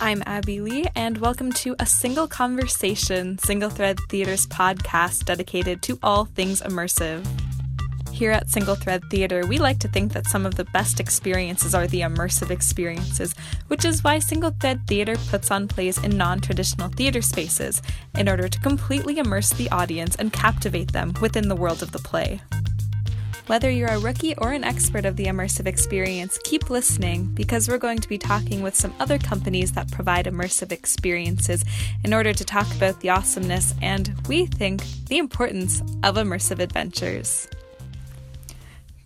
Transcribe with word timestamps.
I'm 0.00 0.22
Abby 0.26 0.60
Lee, 0.60 0.84
and 0.94 1.18
welcome 1.18 1.50
to 1.54 1.74
A 1.80 1.86
Single 1.86 2.28
Conversation, 2.28 3.36
Single 3.38 3.68
Thread 3.68 3.98
Theater's 4.08 4.46
podcast 4.46 5.24
dedicated 5.24 5.82
to 5.82 5.98
all 6.04 6.26
things 6.26 6.62
immersive. 6.62 7.26
Here 8.12 8.30
at 8.30 8.48
Single 8.48 8.76
Thread 8.76 9.02
Theater, 9.10 9.44
we 9.44 9.58
like 9.58 9.80
to 9.80 9.88
think 9.88 10.12
that 10.12 10.28
some 10.28 10.46
of 10.46 10.54
the 10.54 10.66
best 10.66 11.00
experiences 11.00 11.74
are 11.74 11.88
the 11.88 12.02
immersive 12.02 12.50
experiences, 12.50 13.34
which 13.66 13.84
is 13.84 14.04
why 14.04 14.20
Single 14.20 14.54
Thread 14.60 14.86
Theater 14.86 15.16
puts 15.30 15.50
on 15.50 15.66
plays 15.66 15.98
in 15.98 16.16
non 16.16 16.40
traditional 16.40 16.90
theater 16.90 17.20
spaces 17.20 17.82
in 18.16 18.28
order 18.28 18.48
to 18.48 18.60
completely 18.60 19.18
immerse 19.18 19.50
the 19.50 19.68
audience 19.70 20.14
and 20.14 20.32
captivate 20.32 20.92
them 20.92 21.12
within 21.20 21.48
the 21.48 21.56
world 21.56 21.82
of 21.82 21.90
the 21.90 21.98
play. 21.98 22.40
Whether 23.48 23.70
you're 23.70 23.88
a 23.88 23.98
rookie 23.98 24.36
or 24.36 24.52
an 24.52 24.62
expert 24.62 25.06
of 25.06 25.16
the 25.16 25.24
immersive 25.24 25.66
experience, 25.66 26.38
keep 26.44 26.68
listening 26.68 27.24
because 27.32 27.66
we're 27.66 27.78
going 27.78 27.96
to 27.96 28.08
be 28.08 28.18
talking 28.18 28.62
with 28.62 28.74
some 28.74 28.92
other 29.00 29.16
companies 29.16 29.72
that 29.72 29.90
provide 29.90 30.26
immersive 30.26 30.70
experiences 30.70 31.64
in 32.04 32.12
order 32.12 32.34
to 32.34 32.44
talk 32.44 32.70
about 32.74 33.00
the 33.00 33.08
awesomeness 33.08 33.72
and, 33.80 34.12
we 34.28 34.44
think, 34.44 34.82
the 35.06 35.16
importance 35.16 35.80
of 36.02 36.16
immersive 36.16 36.58
adventures. 36.58 37.48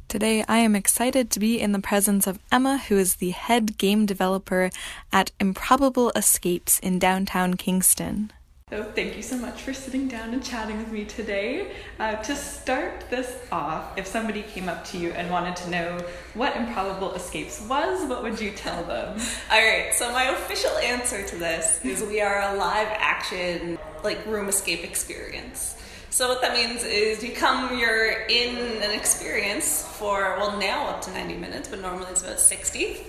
Today, 0.08 0.44
I 0.48 0.58
am 0.58 0.74
excited 0.74 1.30
to 1.30 1.38
be 1.38 1.60
in 1.60 1.70
the 1.70 1.78
presence 1.78 2.26
of 2.26 2.40
Emma, 2.50 2.78
who 2.78 2.98
is 2.98 3.14
the 3.14 3.30
head 3.30 3.78
game 3.78 4.06
developer 4.06 4.70
at 5.12 5.30
Improbable 5.38 6.10
Escapes 6.16 6.80
in 6.80 6.98
downtown 6.98 7.54
Kingston. 7.54 8.32
So, 8.72 8.82
thank 8.82 9.16
you 9.16 9.22
so 9.22 9.36
much 9.36 9.60
for 9.60 9.74
sitting 9.74 10.08
down 10.08 10.32
and 10.32 10.42
chatting 10.42 10.78
with 10.78 10.90
me 10.90 11.04
today. 11.04 11.72
Uh, 11.98 12.14
to 12.14 12.34
start 12.34 13.04
this 13.10 13.36
off, 13.52 13.98
if 13.98 14.06
somebody 14.06 14.40
came 14.40 14.66
up 14.66 14.82
to 14.86 14.96
you 14.96 15.10
and 15.10 15.30
wanted 15.30 15.56
to 15.56 15.68
know 15.68 15.98
what 16.32 16.56
Improbable 16.56 17.12
Escapes 17.12 17.60
was, 17.68 18.08
what 18.08 18.22
would 18.22 18.40
you 18.40 18.50
tell 18.52 18.82
them? 18.84 19.20
All 19.50 19.58
right, 19.62 19.92
so 19.92 20.10
my 20.12 20.24
official 20.30 20.70
answer 20.78 21.22
to 21.22 21.36
this 21.36 21.84
is 21.84 22.02
we 22.02 22.22
are 22.22 22.40
a 22.40 22.56
live 22.56 22.88
action, 22.92 23.78
like, 24.02 24.24
room 24.24 24.48
escape 24.48 24.84
experience. 24.84 25.76
So, 26.08 26.30
what 26.30 26.40
that 26.40 26.54
means 26.54 26.82
is 26.82 27.22
you 27.22 27.34
come, 27.34 27.78
you're 27.78 28.22
in 28.22 28.56
an 28.82 28.92
experience 28.92 29.86
for, 29.98 30.38
well, 30.38 30.58
now 30.58 30.86
up 30.86 31.02
to 31.02 31.10
90 31.10 31.36
minutes, 31.36 31.68
but 31.68 31.82
normally 31.82 32.10
it's 32.10 32.22
about 32.22 32.40
60, 32.40 33.04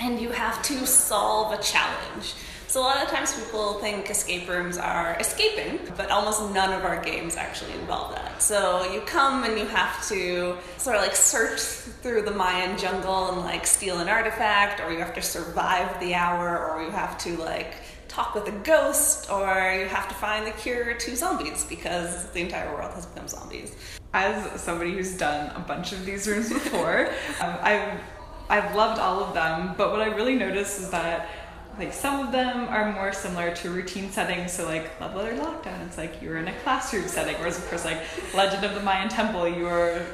and 0.00 0.20
you 0.20 0.30
have 0.30 0.60
to 0.64 0.84
solve 0.88 1.56
a 1.56 1.62
challenge. 1.62 2.34
So 2.68 2.82
a 2.82 2.82
lot 2.82 3.02
of 3.02 3.08
times 3.08 3.32
people 3.32 3.78
think 3.78 4.10
escape 4.10 4.46
rooms 4.46 4.76
are 4.76 5.16
escaping, 5.18 5.80
but 5.96 6.10
almost 6.10 6.52
none 6.52 6.70
of 6.74 6.84
our 6.84 7.02
games 7.02 7.34
actually 7.34 7.72
involve 7.72 8.14
that. 8.14 8.42
So 8.42 8.92
you 8.92 9.00
come 9.00 9.44
and 9.44 9.58
you 9.58 9.64
have 9.64 10.06
to 10.08 10.54
sort 10.76 10.96
of 10.96 11.00
like 11.00 11.16
search 11.16 11.60
through 11.60 12.22
the 12.22 12.30
Mayan 12.30 12.76
jungle 12.76 13.30
and 13.32 13.40
like 13.40 13.66
steal 13.66 14.00
an 14.00 14.08
artifact, 14.10 14.82
or 14.82 14.92
you 14.92 14.98
have 14.98 15.14
to 15.14 15.22
survive 15.22 15.98
the 15.98 16.14
hour, 16.14 16.58
or 16.68 16.82
you 16.82 16.90
have 16.90 17.16
to 17.20 17.38
like 17.38 17.76
talk 18.06 18.34
with 18.34 18.46
a 18.48 18.58
ghost, 18.64 19.30
or 19.30 19.46
you 19.80 19.86
have 19.86 20.06
to 20.08 20.14
find 20.16 20.46
the 20.46 20.50
cure 20.50 20.92
to 20.92 21.16
zombies 21.16 21.64
because 21.64 22.26
the 22.32 22.40
entire 22.42 22.70
world 22.74 22.92
has 22.92 23.06
become 23.06 23.28
zombies. 23.28 23.74
As 24.12 24.60
somebody 24.60 24.92
who's 24.92 25.16
done 25.16 25.56
a 25.56 25.60
bunch 25.60 25.92
of 25.92 26.04
these 26.04 26.28
rooms 26.28 26.52
before, 26.52 27.06
um, 27.40 27.56
I've 27.62 27.98
I've 28.50 28.74
loved 28.74 28.98
all 28.98 29.22
of 29.22 29.34
them, 29.34 29.74
but 29.76 29.90
what 29.90 30.00
I 30.00 30.06
really 30.06 30.34
noticed 30.34 30.80
is 30.80 30.90
that 30.90 31.28
like 31.78 31.92
some 31.92 32.26
of 32.26 32.32
them 32.32 32.68
are 32.68 32.92
more 32.92 33.12
similar 33.12 33.54
to 33.56 33.70
routine 33.70 34.10
settings 34.10 34.52
so 34.52 34.66
like 34.66 35.00
love 35.00 35.14
letter 35.14 35.36
lockdown. 35.36 35.86
It's 35.86 35.96
like 35.96 36.20
you're 36.20 36.38
in 36.38 36.48
a 36.48 36.54
classroom 36.60 37.08
setting 37.08 37.36
whereas 37.36 37.58
of 37.58 37.68
course 37.68 37.84
like 37.84 38.00
legend 38.34 38.64
of 38.64 38.74
the 38.74 38.80
mayan 38.82 39.08
temple 39.08 39.48
you're 39.48 40.04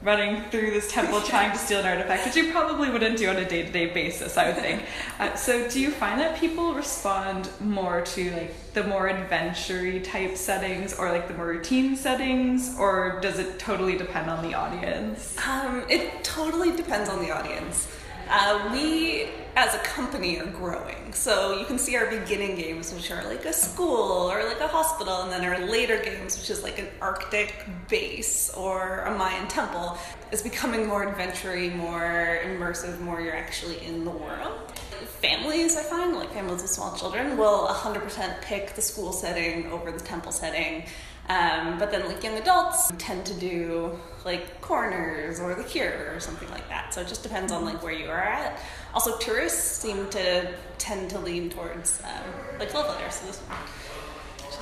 running 0.00 0.42
through 0.50 0.70
this 0.70 0.90
temple 0.92 1.20
trying 1.26 1.50
to 1.50 1.58
steal 1.58 1.80
an 1.80 1.86
artifact 1.86 2.24
which 2.24 2.36
you 2.36 2.52
probably 2.52 2.88
wouldn't 2.88 3.18
do 3.18 3.28
on 3.28 3.36
a 3.36 3.48
day-to-day 3.48 3.86
basis 3.86 4.36
i 4.36 4.46
would 4.46 4.56
think. 4.56 4.82
Uh, 5.18 5.34
so 5.34 5.68
do 5.68 5.80
you 5.80 5.90
find 5.90 6.20
that 6.20 6.38
people 6.38 6.74
respond 6.74 7.50
more 7.58 8.02
to 8.02 8.30
like 8.34 8.54
the 8.72 8.84
more 8.84 9.08
adventure 9.08 9.98
type 9.98 10.36
settings 10.36 10.94
or 10.94 11.10
like 11.10 11.26
the 11.26 11.34
more 11.34 11.48
routine 11.48 11.96
settings 11.96 12.78
or 12.78 13.18
does 13.20 13.40
it 13.40 13.58
totally 13.58 13.98
depend 13.98 14.30
on 14.30 14.48
the 14.48 14.54
audience? 14.54 15.36
Um, 15.44 15.82
it 15.88 16.22
totally 16.22 16.70
depends 16.76 17.10
on 17.10 17.20
the 17.20 17.32
audience. 17.32 17.88
Uh, 18.30 18.68
we, 18.72 19.28
as 19.56 19.74
a 19.74 19.78
company, 19.78 20.38
are 20.38 20.46
growing. 20.46 20.97
So 21.12 21.58
you 21.58 21.64
can 21.64 21.78
see 21.78 21.96
our 21.96 22.10
beginning 22.10 22.56
games, 22.56 22.92
which 22.92 23.10
are 23.10 23.24
like 23.24 23.44
a 23.44 23.52
school 23.52 24.30
or 24.30 24.44
like 24.44 24.60
a 24.60 24.68
hospital, 24.68 25.22
and 25.22 25.32
then 25.32 25.44
our 25.44 25.66
later 25.66 26.02
games, 26.02 26.38
which 26.38 26.50
is 26.50 26.62
like 26.62 26.78
an 26.78 26.88
Arctic 27.00 27.54
base 27.88 28.50
or 28.54 29.00
a 29.00 29.16
Mayan 29.16 29.48
temple, 29.48 29.98
is 30.32 30.42
becoming 30.42 30.86
more 30.86 31.08
adventure 31.08 31.56
more 31.70 32.40
immersive, 32.44 33.00
more 33.00 33.20
you're 33.20 33.36
actually 33.36 33.84
in 33.84 34.04
the 34.04 34.10
world. 34.10 34.67
Families, 34.98 35.76
I 35.76 35.82
find, 35.82 36.14
like 36.14 36.32
families 36.32 36.62
with 36.62 36.70
small 36.70 36.96
children, 36.96 37.36
will 37.36 37.66
100% 37.68 38.42
pick 38.42 38.74
the 38.74 38.82
school 38.82 39.12
setting 39.12 39.70
over 39.72 39.90
the 39.90 40.00
temple 40.00 40.32
setting. 40.32 40.84
Um, 41.28 41.78
but 41.78 41.90
then, 41.90 42.06
like 42.06 42.22
young 42.22 42.38
adults 42.38 42.90
tend 42.96 43.26
to 43.26 43.34
do 43.34 43.98
like 44.24 44.60
coroner's 44.62 45.40
or 45.40 45.54
the 45.54 45.64
cure 45.64 46.10
or 46.14 46.20
something 46.20 46.50
like 46.50 46.66
that. 46.70 46.94
So 46.94 47.02
it 47.02 47.08
just 47.08 47.22
depends 47.22 47.52
on 47.52 47.64
like 47.64 47.82
where 47.82 47.92
you 47.92 48.08
are 48.08 48.22
at. 48.22 48.58
Also, 48.94 49.18
tourists 49.18 49.60
seem 49.60 50.08
to 50.10 50.54
tend 50.78 51.10
to 51.10 51.18
lean 51.18 51.50
towards 51.50 52.02
um, 52.02 52.58
like 52.58 52.72
love 52.72 52.88
letters. 52.88 53.16
So 53.16 53.26
this 53.26 53.38
one. 53.40 53.58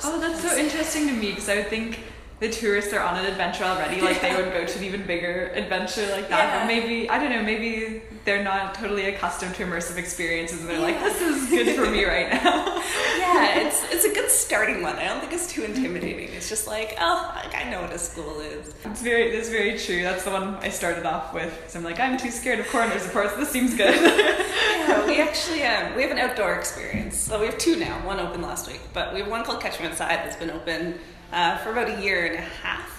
oh, 0.03 0.19
that's 0.19 0.41
so 0.41 0.57
interesting 0.57 1.07
to 1.07 1.13
me 1.13 1.29
because 1.29 1.47
I 1.47 1.55
would 1.55 1.67
think 1.67 1.99
the 2.39 2.49
tourists 2.49 2.93
are 2.93 3.01
on 3.01 3.17
an 3.17 3.25
adventure 3.25 3.63
already. 3.63 4.01
Like 4.01 4.21
they 4.21 4.35
would 4.35 4.51
go 4.51 4.65
to 4.65 4.77
an 4.77 4.83
even 4.83 5.07
bigger 5.07 5.51
adventure 5.55 6.07
like 6.11 6.29
that. 6.29 6.49
Yeah. 6.49 6.59
But 6.59 6.67
maybe 6.67 7.09
I 7.09 7.17
don't 7.17 7.31
know. 7.31 7.43
Maybe 7.43 7.96
they're 8.27 8.43
not 8.43 8.75
totally 8.75 9.05
accustomed 9.05 9.55
to 9.55 9.65
immersive 9.65 9.95
experiences, 9.95 10.59
and 10.59 10.67
they're 10.67 10.79
yeah. 10.79 10.99
like, 10.99 10.99
"This 10.99 11.21
is 11.21 11.49
good 11.49 11.75
for 11.77 11.89
me 11.89 12.03
right 12.03 12.29
now." 12.29 12.65
yeah, 13.17 13.61
it's 13.61 13.85
it's 13.85 14.03
a 14.03 14.13
good 14.13 14.29
starting 14.29 14.81
one. 14.83 14.97
I 14.97 15.05
don't 15.05 15.21
think 15.21 15.31
it's 15.31 15.47
too 15.47 15.63
intimidating. 15.63 16.33
It's 16.33 16.49
just 16.49 16.67
like, 16.67 16.97
oh, 16.99 17.31
like, 17.41 17.55
I 17.55 17.69
know 17.71 17.81
what 17.81 17.93
a 17.93 17.97
school 17.97 18.41
is. 18.41 18.75
It's 18.83 19.01
very 19.01 19.31
that's 19.31 19.47
very 19.47 19.79
true. 19.79 20.03
That's 20.03 20.25
the 20.25 20.31
one 20.31 20.55
I 20.55 20.67
started 20.67 21.05
off 21.05 21.33
with. 21.33 21.57
So 21.67 21.79
I'm 21.79 21.85
like, 21.85 22.01
I'm 22.01 22.17
too 22.17 22.29
scared 22.29 22.59
of 22.59 22.67
coroner's. 22.67 23.05
Of 23.05 23.13
course, 23.13 23.33
this 23.35 23.49
seems 23.49 23.73
good. 23.73 23.95
yeah, 23.95 25.07
we 25.07 25.21
actually 25.27 25.63
um, 25.63 25.95
we 25.95 26.01
have 26.01 26.11
an 26.11 26.17
outdoor 26.17 26.55
experience. 26.55 27.15
So 27.15 27.39
we 27.39 27.45
have 27.45 27.57
two 27.57 27.77
now. 27.77 28.05
One 28.05 28.19
opened 28.19 28.43
last 28.43 28.67
week, 28.67 28.81
but 28.93 29.13
we 29.13 29.21
have 29.21 29.29
one 29.29 29.45
called 29.45 29.61
Catchment 29.61 29.95
Side 29.95 30.19
that's 30.25 30.35
been 30.35 30.51
open 30.51 30.99
uh, 31.31 31.59
for 31.59 31.71
about 31.71 31.97
a 31.97 32.01
year 32.01 32.25
and 32.25 32.35
a 32.35 32.41
half 32.41 32.96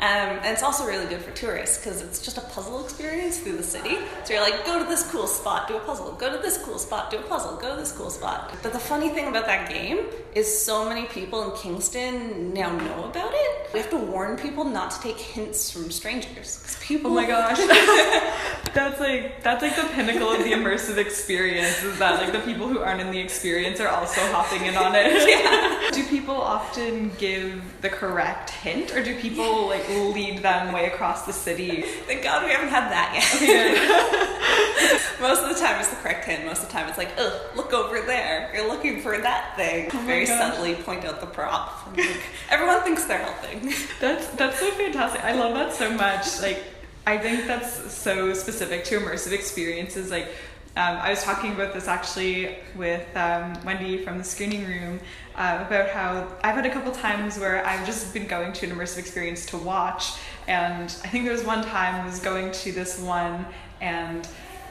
um, 0.00 0.08
and 0.08 0.46
it's 0.46 0.62
also 0.62 0.86
really 0.86 1.06
good 1.06 1.22
for 1.22 1.30
tourists 1.30 1.78
because 1.78 2.02
it's 2.02 2.20
just 2.20 2.36
a 2.36 2.40
puzzle 2.40 2.82
experience 2.84 3.38
through 3.38 3.56
the 3.56 3.62
city. 3.62 3.96
So 4.24 4.34
you're 4.34 4.42
like, 4.42 4.66
go 4.66 4.78
to 4.82 4.84
this 4.84 5.08
cool 5.10 5.26
spot, 5.26 5.68
do 5.68 5.76
a 5.76 5.80
puzzle. 5.80 6.12
Go 6.12 6.34
to 6.34 6.42
this 6.42 6.58
cool 6.58 6.78
spot, 6.78 7.10
do 7.10 7.18
a 7.18 7.22
puzzle. 7.22 7.56
Go 7.56 7.74
to 7.74 7.80
this 7.80 7.92
cool 7.92 8.10
spot. 8.10 8.52
But 8.62 8.72
the 8.72 8.78
funny 8.78 9.08
thing 9.08 9.28
about 9.28 9.46
that 9.46 9.68
game 9.68 10.00
is 10.34 10.62
so 10.64 10.88
many 10.88 11.06
people 11.06 11.48
in 11.48 11.56
Kingston 11.56 12.52
now 12.52 12.76
know 12.76 13.04
about 13.04 13.30
it. 13.32 13.70
We 13.72 13.78
have 13.80 13.90
to 13.90 13.96
warn 13.96 14.36
people 14.36 14.64
not 14.64 14.90
to 14.92 15.00
take 15.00 15.16
hints 15.18 15.70
from 15.70 15.90
strangers 15.90 16.58
because 16.58 16.76
people. 16.82 17.12
Oh 17.12 17.14
my 17.14 17.26
gosh, 17.26 17.58
that's 18.74 18.98
like 19.00 19.42
that's 19.42 19.62
like 19.62 19.76
the 19.76 19.88
pinnacle 19.94 20.30
of 20.32 20.38
the 20.38 20.52
immersive 20.52 20.96
experience. 20.96 21.82
Is 21.84 21.98
that 22.00 22.20
like 22.20 22.32
the 22.32 22.40
people 22.40 22.66
who 22.68 22.80
aren't 22.80 23.00
in 23.00 23.10
the 23.12 23.18
experience 23.20 23.78
are 23.80 23.88
also 23.88 24.20
hopping 24.32 24.66
in 24.66 24.76
on 24.76 24.94
it? 24.96 25.04
Yeah. 25.34 25.90
do 25.92 26.04
people 26.04 26.34
often 26.34 27.10
give 27.18 27.62
the 27.80 27.88
correct 27.88 28.50
hint, 28.50 28.94
or 28.94 29.02
do 29.02 29.14
people 29.20 29.68
like 29.68 29.83
lead 29.88 30.38
them 30.42 30.72
way 30.72 30.86
across 30.86 31.26
the 31.26 31.32
city. 31.32 31.82
Thank 32.06 32.22
God 32.22 32.44
we 32.44 32.50
haven't 32.50 32.68
had 32.68 32.90
that 32.90 33.12
yet. 33.14 33.34
Okay, 33.36 35.20
most 35.20 35.42
of 35.42 35.48
the 35.48 35.60
time 35.60 35.80
it's 35.80 35.90
the 35.90 35.96
correct 35.96 36.24
hint. 36.24 36.44
Most 36.44 36.62
of 36.62 36.68
the 36.68 36.72
time 36.72 36.88
it's 36.88 36.98
like, 36.98 37.12
oh, 37.18 37.50
look 37.56 37.72
over 37.72 38.00
there. 38.00 38.50
You're 38.54 38.68
looking 38.68 39.00
for 39.00 39.18
that 39.18 39.56
thing. 39.56 39.90
Oh 39.92 39.98
Very 40.06 40.26
gosh. 40.26 40.38
subtly 40.38 40.74
point 40.74 41.04
out 41.04 41.20
the 41.20 41.26
prop. 41.26 41.86
Like, 41.96 42.22
everyone 42.50 42.82
thinks 42.82 43.04
they're 43.04 43.18
helping. 43.18 43.72
That's 44.00 44.26
that's 44.28 44.58
so 44.58 44.70
fantastic. 44.72 45.24
I 45.24 45.32
love 45.32 45.54
that 45.54 45.72
so 45.72 45.90
much. 45.90 46.40
Like 46.40 46.62
I 47.06 47.18
think 47.18 47.46
that's 47.46 47.92
so 47.92 48.32
specific 48.32 48.84
to 48.84 48.98
immersive 48.98 49.32
experiences. 49.32 50.10
Like 50.10 50.28
um, 50.76 50.98
I 50.98 51.10
was 51.10 51.22
talking 51.22 51.52
about 51.52 51.72
this 51.72 51.86
actually 51.86 52.56
with 52.74 53.06
um, 53.16 53.56
Wendy 53.64 53.98
from 53.98 54.18
the 54.18 54.24
screening 54.24 54.66
room 54.66 54.98
uh, 55.36 55.62
about 55.64 55.88
how 55.88 56.26
I've 56.42 56.56
had 56.56 56.66
a 56.66 56.70
couple 56.70 56.90
times 56.90 57.38
where 57.38 57.64
I've 57.64 57.86
just 57.86 58.12
been 58.12 58.26
going 58.26 58.52
to 58.54 58.66
an 58.66 58.76
immersive 58.76 58.98
experience 58.98 59.46
to 59.46 59.56
watch, 59.56 60.18
and 60.48 60.84
I 61.04 61.08
think 61.08 61.24
there 61.24 61.32
was 61.32 61.44
one 61.44 61.64
time 61.64 62.02
I 62.02 62.04
was 62.04 62.18
going 62.18 62.50
to 62.50 62.72
this 62.72 62.98
one, 62.98 63.46
and 63.80 64.26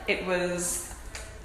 it 0.07 0.25
was 0.25 0.93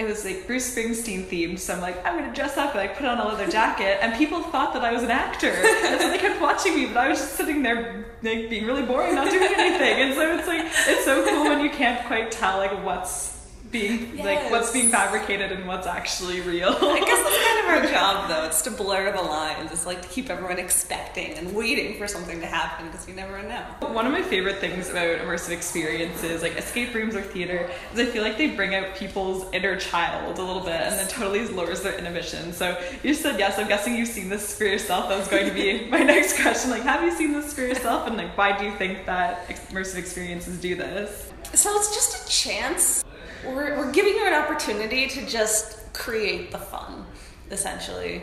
it 0.00 0.06
was 0.06 0.24
like 0.24 0.46
Bruce 0.48 0.74
Springsteen 0.74 1.26
themed, 1.26 1.60
so 1.60 1.74
I'm 1.74 1.80
like, 1.80 2.04
I'm 2.04 2.18
gonna 2.18 2.34
dress 2.34 2.56
up 2.56 2.70
and 2.70 2.80
like 2.80 2.96
put 2.96 3.06
on 3.06 3.18
a 3.18 3.28
leather 3.28 3.48
jacket, 3.48 3.98
and 4.02 4.12
people 4.14 4.42
thought 4.42 4.74
that 4.74 4.82
I 4.82 4.92
was 4.92 5.04
an 5.04 5.12
actor, 5.12 5.52
and 5.52 6.00
so 6.00 6.10
they 6.10 6.18
kept 6.18 6.40
watching 6.40 6.74
me, 6.74 6.86
but 6.86 6.96
I 6.96 7.08
was 7.08 7.18
just 7.18 7.34
sitting 7.34 7.62
there 7.62 8.06
like 8.24 8.50
being 8.50 8.66
really 8.66 8.82
boring, 8.82 9.14
not 9.14 9.30
doing 9.30 9.52
anything, 9.56 10.02
and 10.02 10.14
so 10.14 10.36
it's 10.36 10.48
like 10.48 10.64
it's 10.64 11.04
so 11.04 11.24
cool 11.24 11.44
when 11.44 11.60
you 11.60 11.70
can't 11.70 12.04
quite 12.08 12.32
tell 12.32 12.58
like 12.58 12.84
what's 12.84 13.37
being 13.70 14.16
yes. 14.16 14.24
like 14.24 14.50
what's 14.50 14.72
being 14.72 14.90
fabricated 14.90 15.52
and 15.52 15.66
what's 15.66 15.86
actually 15.86 16.40
real. 16.40 16.70
I 16.70 17.00
guess 17.00 17.22
that's 17.22 17.46
kind 17.46 17.58
of 17.60 17.92
our 17.92 17.92
job, 17.92 18.28
though. 18.28 18.44
It's 18.44 18.62
to 18.62 18.70
blur 18.70 19.12
the 19.12 19.22
lines. 19.22 19.72
It's 19.72 19.86
like 19.86 20.02
to 20.02 20.08
keep 20.08 20.30
everyone 20.30 20.58
expecting 20.58 21.32
and 21.32 21.54
waiting 21.54 21.98
for 21.98 22.06
something 22.06 22.40
to 22.40 22.46
happen 22.46 22.86
because 22.86 23.06
you 23.08 23.14
never 23.14 23.42
know. 23.42 23.62
One 23.80 24.06
of 24.06 24.12
my 24.12 24.22
favorite 24.22 24.58
things 24.58 24.88
about 24.88 25.18
immersive 25.18 25.50
experiences, 25.50 26.42
like 26.42 26.56
escape 26.56 26.94
rooms 26.94 27.14
or 27.14 27.22
theater, 27.22 27.70
is 27.92 28.00
I 28.00 28.06
feel 28.06 28.22
like 28.22 28.38
they 28.38 28.50
bring 28.50 28.74
out 28.74 28.94
people's 28.94 29.46
inner 29.52 29.78
child 29.78 30.38
a 30.38 30.42
little 30.42 30.62
bit 30.62 30.80
and 30.80 30.94
then 30.94 31.08
totally 31.08 31.46
lowers 31.48 31.82
their 31.82 31.98
inhibition. 31.98 32.52
So 32.52 32.80
you 33.02 33.14
said 33.14 33.38
yes. 33.38 33.58
I'm 33.58 33.68
guessing 33.68 33.96
you've 33.96 34.08
seen 34.08 34.28
this 34.28 34.56
for 34.56 34.64
yourself. 34.64 35.08
That 35.08 35.18
was 35.18 35.28
going 35.28 35.46
to 35.46 35.54
be 35.54 35.86
my 35.90 36.02
next 36.02 36.40
question. 36.40 36.70
Like, 36.70 36.82
have 36.82 37.02
you 37.02 37.10
seen 37.10 37.32
this 37.32 37.52
for 37.52 37.62
yourself? 37.62 38.06
And 38.06 38.16
like, 38.16 38.36
why 38.36 38.56
do 38.56 38.64
you 38.64 38.72
think 38.76 39.04
that 39.06 39.46
immersive 39.48 39.96
experiences 39.96 40.58
do 40.60 40.74
this? 40.74 41.32
So 41.54 41.74
it's 41.76 41.94
just 41.94 42.26
a 42.26 42.28
chance. 42.30 43.04
We're, 43.44 43.76
we're 43.76 43.92
giving 43.92 44.14
you 44.14 44.26
an 44.26 44.34
opportunity 44.34 45.06
to 45.08 45.26
just 45.26 45.92
create 45.92 46.50
the 46.50 46.58
fun, 46.58 47.06
essentially. 47.50 48.22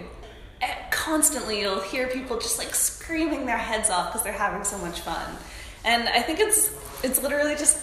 And 0.61 0.73
constantly, 0.91 1.61
you'll 1.61 1.81
hear 1.81 2.07
people 2.07 2.37
just 2.37 2.57
like 2.57 2.73
screaming 2.73 3.45
their 3.45 3.57
heads 3.57 3.89
off 3.89 4.11
because 4.11 4.23
they're 4.23 4.33
having 4.33 4.63
so 4.63 4.77
much 4.77 5.01
fun. 5.01 5.35
And 5.83 6.09
I 6.09 6.21
think 6.21 6.39
it's 6.39 6.71
it's 7.03 7.21
literally 7.21 7.55
just 7.55 7.77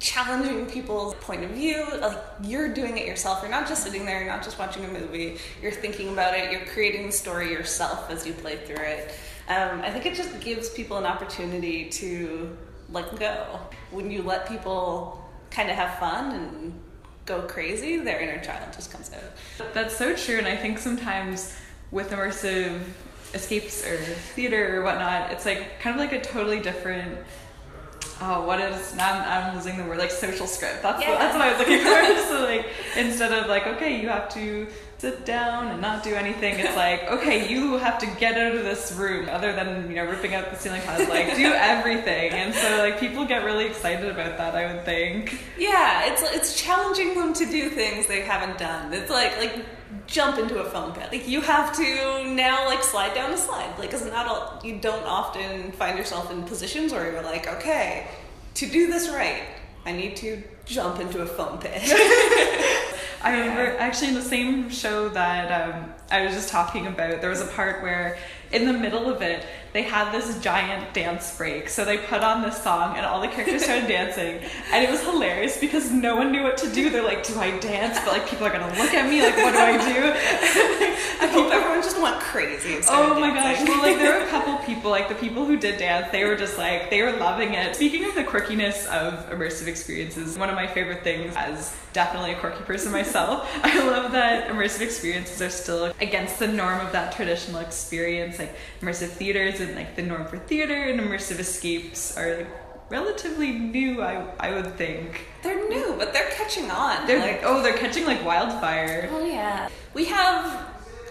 challenging 0.00 0.66
people's 0.66 1.14
point 1.16 1.44
of 1.44 1.50
view. 1.50 1.84
Like 2.00 2.18
you're 2.42 2.72
doing 2.72 2.98
it 2.98 3.06
yourself. 3.06 3.40
You're 3.42 3.50
not 3.50 3.68
just 3.68 3.82
sitting 3.82 4.04
there. 4.04 4.18
You're 4.18 4.32
not 4.32 4.42
just 4.42 4.58
watching 4.58 4.84
a 4.84 4.88
movie. 4.88 5.38
You're 5.62 5.72
thinking 5.72 6.12
about 6.12 6.34
it. 6.34 6.50
You're 6.52 6.66
creating 6.66 7.06
the 7.06 7.12
story 7.12 7.50
yourself 7.50 8.10
as 8.10 8.26
you 8.26 8.32
play 8.32 8.56
through 8.56 8.84
it. 8.84 9.14
Um, 9.48 9.80
I 9.80 9.90
think 9.90 10.06
it 10.06 10.14
just 10.14 10.40
gives 10.40 10.70
people 10.70 10.98
an 10.98 11.06
opportunity 11.06 11.88
to 11.90 12.56
let 12.90 13.18
go. 13.18 13.60
When 13.90 14.10
you 14.10 14.22
let 14.22 14.48
people 14.48 15.17
kind 15.50 15.70
of 15.70 15.76
have 15.76 15.98
fun 15.98 16.32
and 16.32 16.80
go 17.26 17.42
crazy, 17.42 17.98
their 17.98 18.20
inner 18.20 18.42
child 18.42 18.72
just 18.72 18.90
comes 18.92 19.10
out. 19.12 19.72
That's 19.74 19.96
so 19.96 20.14
true, 20.16 20.38
and 20.38 20.46
I 20.46 20.56
think 20.56 20.78
sometimes 20.78 21.54
with 21.90 22.10
immersive 22.10 22.80
escapes 23.34 23.86
or 23.86 23.96
theater 23.96 24.78
or 24.80 24.82
whatnot, 24.84 25.30
it's 25.32 25.44
like 25.46 25.80
kind 25.80 25.94
of 25.94 26.00
like 26.00 26.12
a 26.12 26.20
totally 26.20 26.60
different. 26.60 27.18
Oh, 28.20 28.44
what 28.44 28.60
is 28.60 28.94
now? 28.96 29.12
I'm, 29.20 29.48
I'm 29.48 29.54
losing 29.56 29.76
the 29.76 29.84
word 29.84 29.98
like 29.98 30.10
social 30.10 30.46
script. 30.46 30.82
That's 30.82 31.00
Yeah. 31.02 31.10
what, 31.10 31.18
that's 31.20 31.34
what 31.34 31.42
I 31.42 31.50
was 31.50 31.58
looking 31.58 31.78
for. 31.80 32.28
so 32.28 32.42
like 32.44 32.66
instead 32.96 33.32
of 33.32 33.48
like 33.48 33.66
okay, 33.66 34.00
you 34.00 34.08
have 34.08 34.28
to 34.34 34.66
sit 34.98 35.24
down 35.24 35.68
and 35.68 35.80
not 35.80 36.02
do 36.02 36.14
anything, 36.14 36.58
it's 36.58 36.76
like 36.76 37.02
okay, 37.10 37.48
you 37.50 37.78
have 37.78 37.98
to 37.98 38.06
get 38.18 38.36
out 38.36 38.54
of 38.54 38.64
this 38.64 38.92
room. 38.92 39.28
Other 39.28 39.52
than 39.52 39.88
you 39.88 39.96
know 39.96 40.04
ripping 40.04 40.34
out 40.34 40.50
the 40.50 40.56
ceiling 40.56 40.82
tiles, 40.82 41.08
like 41.08 41.36
do 41.36 41.52
everything. 41.52 42.32
And 42.32 42.54
so 42.54 42.78
like 42.78 43.00
people 43.00 43.24
get 43.24 43.44
really 43.44 43.66
excited 43.66 44.10
about 44.10 44.36
that. 44.38 44.54
I 44.54 44.74
would 44.74 44.84
think. 44.84 45.40
Yeah, 45.58 46.12
it's 46.12 46.22
it's 46.22 46.60
challenging 46.60 47.14
them 47.14 47.32
to 47.34 47.46
do 47.46 47.70
things 47.70 48.06
they 48.06 48.22
haven't 48.22 48.58
done. 48.58 48.92
It's 48.92 49.10
like 49.10 49.38
like 49.38 49.64
jump 50.06 50.38
into 50.38 50.58
a 50.58 50.64
foam 50.64 50.92
pit. 50.92 51.08
Like 51.12 51.28
you 51.28 51.40
have 51.42 51.74
to 51.76 52.34
now 52.34 52.66
like 52.66 52.82
slide 52.82 53.14
down 53.14 53.32
a 53.32 53.38
slide. 53.38 53.78
Like 53.78 53.94
as 53.94 54.02
an 54.02 54.12
adult, 54.12 54.64
you 54.64 54.78
don't 54.80 55.04
often 55.04 55.72
find 55.72 55.98
yourself 55.98 56.30
in 56.32 56.42
positions 56.42 56.92
where 56.92 57.10
you're 57.12 57.22
like, 57.22 57.46
okay, 57.46 58.08
to 58.54 58.66
do 58.66 58.88
this 58.88 59.08
right, 59.08 59.42
I 59.86 59.92
need 59.92 60.16
to 60.16 60.42
jump 60.64 61.00
into 61.00 61.22
a 61.22 61.26
foam 61.26 61.58
pit. 61.58 61.82
I 63.22 63.38
remember 63.38 63.76
actually 63.78 64.08
in 64.08 64.14
the 64.14 64.22
same 64.22 64.70
show 64.70 65.08
that 65.08 65.74
um, 65.74 65.92
I 66.10 66.24
was 66.24 66.34
just 66.34 66.50
talking 66.50 66.86
about, 66.86 67.20
there 67.20 67.30
was 67.30 67.40
a 67.40 67.46
part 67.46 67.82
where 67.82 68.16
in 68.52 68.64
the 68.64 68.72
middle 68.72 69.10
of 69.10 69.22
it, 69.22 69.44
they 69.72 69.82
had 69.82 70.12
this 70.12 70.40
giant 70.40 70.94
dance 70.94 71.36
break. 71.36 71.68
So 71.68 71.84
they 71.84 71.98
put 71.98 72.22
on 72.22 72.42
this 72.42 72.62
song 72.62 72.96
and 72.96 73.04
all 73.04 73.20
the 73.20 73.28
characters 73.28 73.64
started 73.64 73.86
dancing. 73.88 74.40
And 74.72 74.84
it 74.84 74.90
was 74.90 75.02
hilarious 75.02 75.58
because 75.58 75.90
no 75.90 76.16
one 76.16 76.32
knew 76.32 76.42
what 76.42 76.56
to 76.58 76.70
do. 76.70 76.90
They're 76.90 77.02
like, 77.02 77.26
do 77.26 77.38
I 77.38 77.58
dance? 77.58 77.98
But 78.00 78.12
like 78.12 78.28
people 78.28 78.46
are 78.46 78.50
going 78.50 78.72
to 78.72 78.80
look 78.80 78.94
at 78.94 79.08
me, 79.08 79.22
like, 79.22 79.36
what 79.36 79.52
do 79.52 79.58
I 79.58 79.76
do? 79.76 80.94
I 81.20 81.26
hope 81.26 81.52
everyone 81.52 81.82
just 81.82 82.00
went 82.00 82.20
crazy. 82.20 82.78
Oh 82.88 83.18
my 83.18 83.30
gosh. 83.30 83.66
Well, 83.66 83.82
like 83.82 83.98
there 83.98 84.18
were 84.18 84.24
a 84.24 84.28
couple 84.28 84.56
people, 84.58 84.90
like 84.90 85.08
the 85.08 85.14
people 85.14 85.44
who 85.44 85.56
did 85.56 85.78
dance, 85.78 86.10
they 86.12 86.24
were 86.24 86.36
just 86.36 86.58
like, 86.58 86.90
they 86.90 87.02
were 87.02 87.12
loving 87.12 87.54
it. 87.54 87.74
Speaking 87.74 88.04
of 88.04 88.14
the 88.14 88.24
quirkiness 88.24 88.86
of 88.86 89.28
immersive 89.30 89.66
experiences, 89.66 90.38
one 90.38 90.48
of 90.48 90.54
my 90.54 90.66
favorite 90.66 91.02
things 91.02 91.34
as 91.36 91.74
definitely 91.92 92.32
a 92.32 92.38
quirky 92.38 92.62
person 92.64 92.92
myself, 92.92 93.50
I 93.62 93.84
love 93.84 94.12
that 94.12 94.48
immersive 94.48 94.82
experiences 94.82 95.42
are 95.42 95.50
still 95.50 95.92
against 96.00 96.38
the 96.38 96.46
norm 96.46 96.80
of 96.80 96.92
that 96.92 97.12
traditional 97.12 97.60
experience. 97.60 98.38
Like 98.38 98.54
immersive 98.80 99.08
and 99.60 99.74
like 99.74 99.96
the 99.96 100.02
norm 100.02 100.26
for 100.26 100.38
theater 100.38 100.74
and 100.74 101.00
immersive 101.00 101.38
escapes 101.38 102.16
are 102.16 102.38
like 102.38 102.48
relatively 102.90 103.52
new, 103.52 104.02
I, 104.02 104.24
I 104.40 104.54
would 104.54 104.76
think. 104.76 105.26
They're 105.42 105.68
new, 105.68 105.94
but 105.98 106.12
they're 106.12 106.30
catching 106.30 106.70
on. 106.70 107.06
They're 107.06 107.20
like, 107.20 107.40
oh, 107.44 107.62
they're 107.62 107.76
catching 107.76 108.06
like 108.06 108.24
wildfire. 108.24 109.08
Oh 109.12 109.24
yeah, 109.24 109.68
we 109.94 110.06
have 110.06 110.66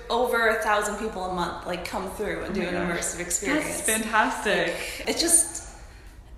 over 0.09 0.47
a 0.47 0.63
thousand 0.63 0.97
people 0.97 1.25
a 1.25 1.33
month 1.33 1.65
like 1.65 1.83
come 1.85 2.09
through 2.11 2.44
and 2.44 2.51
oh 2.51 2.61
do 2.61 2.61
an 2.61 2.73
gosh. 2.73 2.97
immersive 2.97 3.19
experience. 3.19 3.65
That's 3.65 3.81
fantastic. 3.81 4.73
It's 5.05 5.21
just 5.21 5.67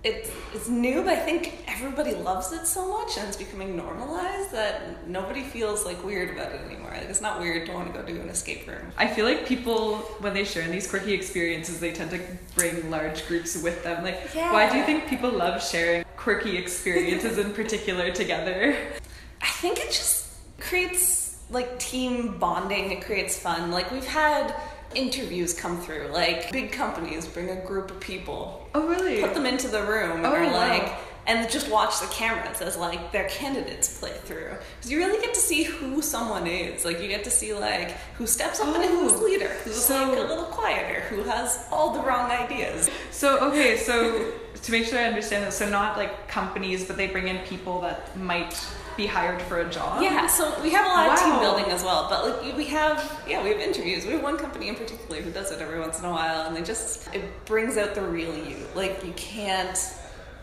it's 0.04 0.32
it's 0.54 0.70
new, 0.70 1.04
but 1.04 1.10
I 1.10 1.16
think 1.18 1.62
everybody 1.68 2.16
loves 2.16 2.54
it 2.54 2.66
so 2.66 2.88
much 2.88 3.18
and 3.18 3.28
it's 3.28 3.36
becoming 3.36 3.76
normalized 3.76 4.52
that 4.52 5.08
nobody 5.08 5.44
feels 5.44 5.86
like 5.86 6.02
weird 6.06 6.38
about 6.38 6.54
it 6.54 6.62
anymore. 6.62 6.92
Like 6.92 7.10
it's 7.10 7.20
not 7.22 7.40
weird 7.40 7.66
to 7.68 7.74
want 7.74 7.94
to 7.94 8.00
go 8.00 8.06
do 8.06 8.20
an 8.22 8.30
escape 8.30 8.66
room. 8.66 8.92
I 8.98 9.08
feel 9.08 9.26
like 9.26 9.46
people, 9.46 9.98
when 10.22 10.34
they 10.34 10.46
share 10.46 10.68
these 10.70 10.90
quirky 10.90 11.14
experiences, 11.14 11.82
they 11.82 11.92
tend 11.92 12.12
to 12.12 12.22
bring 12.56 12.90
large 12.90 13.28
groups 13.28 13.62
with 13.62 13.84
them. 13.84 14.04
Like, 14.04 14.30
why 14.30 14.72
do 14.72 14.78
you 14.78 14.86
think 14.86 15.08
people 15.08 15.32
love 15.32 15.62
sharing 15.62 16.06
quirky 16.16 16.58
experiences 16.58 17.38
in 17.38 17.52
particular 17.54 18.12
together? 18.12 18.78
I 19.42 19.48
think 19.48 19.80
it 19.80 19.88
just 19.88 20.28
creates 20.62 21.40
like 21.50 21.78
team 21.78 22.38
bonding. 22.38 22.92
It 22.92 23.04
creates 23.04 23.38
fun. 23.38 23.70
Like 23.72 23.92
we've 23.92 24.06
had 24.06 24.56
interviews 24.96 25.54
come 25.54 25.80
through. 25.82 26.08
Like 26.12 26.52
big 26.52 26.72
companies 26.72 27.28
bring 27.28 27.50
a 27.50 27.66
group 27.66 27.92
of 27.92 28.00
people 28.00 28.68
Oh, 28.74 28.88
really? 28.88 29.22
put 29.22 29.34
them 29.34 29.46
into 29.46 29.68
the 29.68 29.84
room 29.84 30.26
Oh, 30.26 30.34
or 30.34 30.42
wow. 30.44 30.54
like 30.54 30.94
and 31.28 31.48
just 31.52 31.70
watch 31.70 32.00
the 32.00 32.08
cameras 32.08 32.60
as 32.62 32.76
like 32.78 33.12
their 33.12 33.28
candidates 33.30 34.00
play 34.00 34.12
through 34.24 34.50
because 34.78 34.90
you 34.90 34.98
really 34.98 35.20
get 35.24 35.32
to 35.34 35.40
see 35.40 35.64
who 35.64 36.02
someone 36.02 36.48
is 36.48 36.86
like 36.86 37.00
you 37.02 37.08
get 37.08 37.24
to 37.26 37.30
see 37.30 37.54
like 37.54 37.92
who 38.18 38.26
steps 38.26 38.60
up 38.60 38.74
and 38.74 38.84
who's 38.86 39.12
Oh, 39.14 39.24
leader 39.26 39.50
who's 39.64 39.76
so- 39.84 40.10
like 40.10 40.18
a 40.18 40.22
little 40.22 40.46
quieter 40.46 41.02
who 41.02 41.22
has 41.24 41.68
all 41.72 41.92
the 41.94 42.00
wrong 42.00 42.32
ideas 42.32 42.90
So, 43.12 43.38
okay, 43.50 43.78
so 43.78 44.32
to 44.64 44.72
make 44.72 44.86
sure 44.86 44.98
I 44.98 45.04
understand 45.04 45.46
this, 45.46 45.56
so 45.58 45.70
not 45.70 45.98
like 45.98 46.28
companies, 46.30 46.86
but 46.86 46.98
they 46.98 47.08
bring 47.08 47.28
in 47.28 47.38
people 47.46 47.82
that 47.82 48.18
might 48.18 48.54
be 48.98 49.06
hired 49.06 49.42
for 49.44 49.62
a 49.62 49.70
job? 49.70 50.02
yeah 50.02 50.28
so 50.28 50.54
we 50.62 50.72
have 50.72 50.86
a 50.86 50.90
lot 50.90 51.10
of 51.10 51.20
team 51.20 51.40
building 51.40 51.66
as 51.66 51.84
well 51.84 52.08
but 52.10 52.26
like 52.26 52.58
we 52.58 52.66
have 52.66 53.22
yeah 53.28 53.44
we 53.44 53.50
have 53.50 53.60
interviews. 53.60 54.06
We 54.06 54.14
have 54.14 54.24
one 54.24 54.38
company 54.38 54.70
in 54.70 54.76
particular 54.76 55.22
who 55.22 55.32
does 55.32 55.52
it 55.52 55.62
every 55.62 55.80
once 55.80 56.00
in 56.00 56.06
a 56.06 56.12
while 56.12 56.48
and 56.48 56.56
they 56.56 56.62
just 56.62 57.14
it 57.14 57.24
brings 57.46 57.78
out 57.78 57.96
the 57.96 58.02
real 58.02 58.36
you. 58.36 58.58
Like 58.76 59.04
you 59.06 59.14
can't 59.14 59.78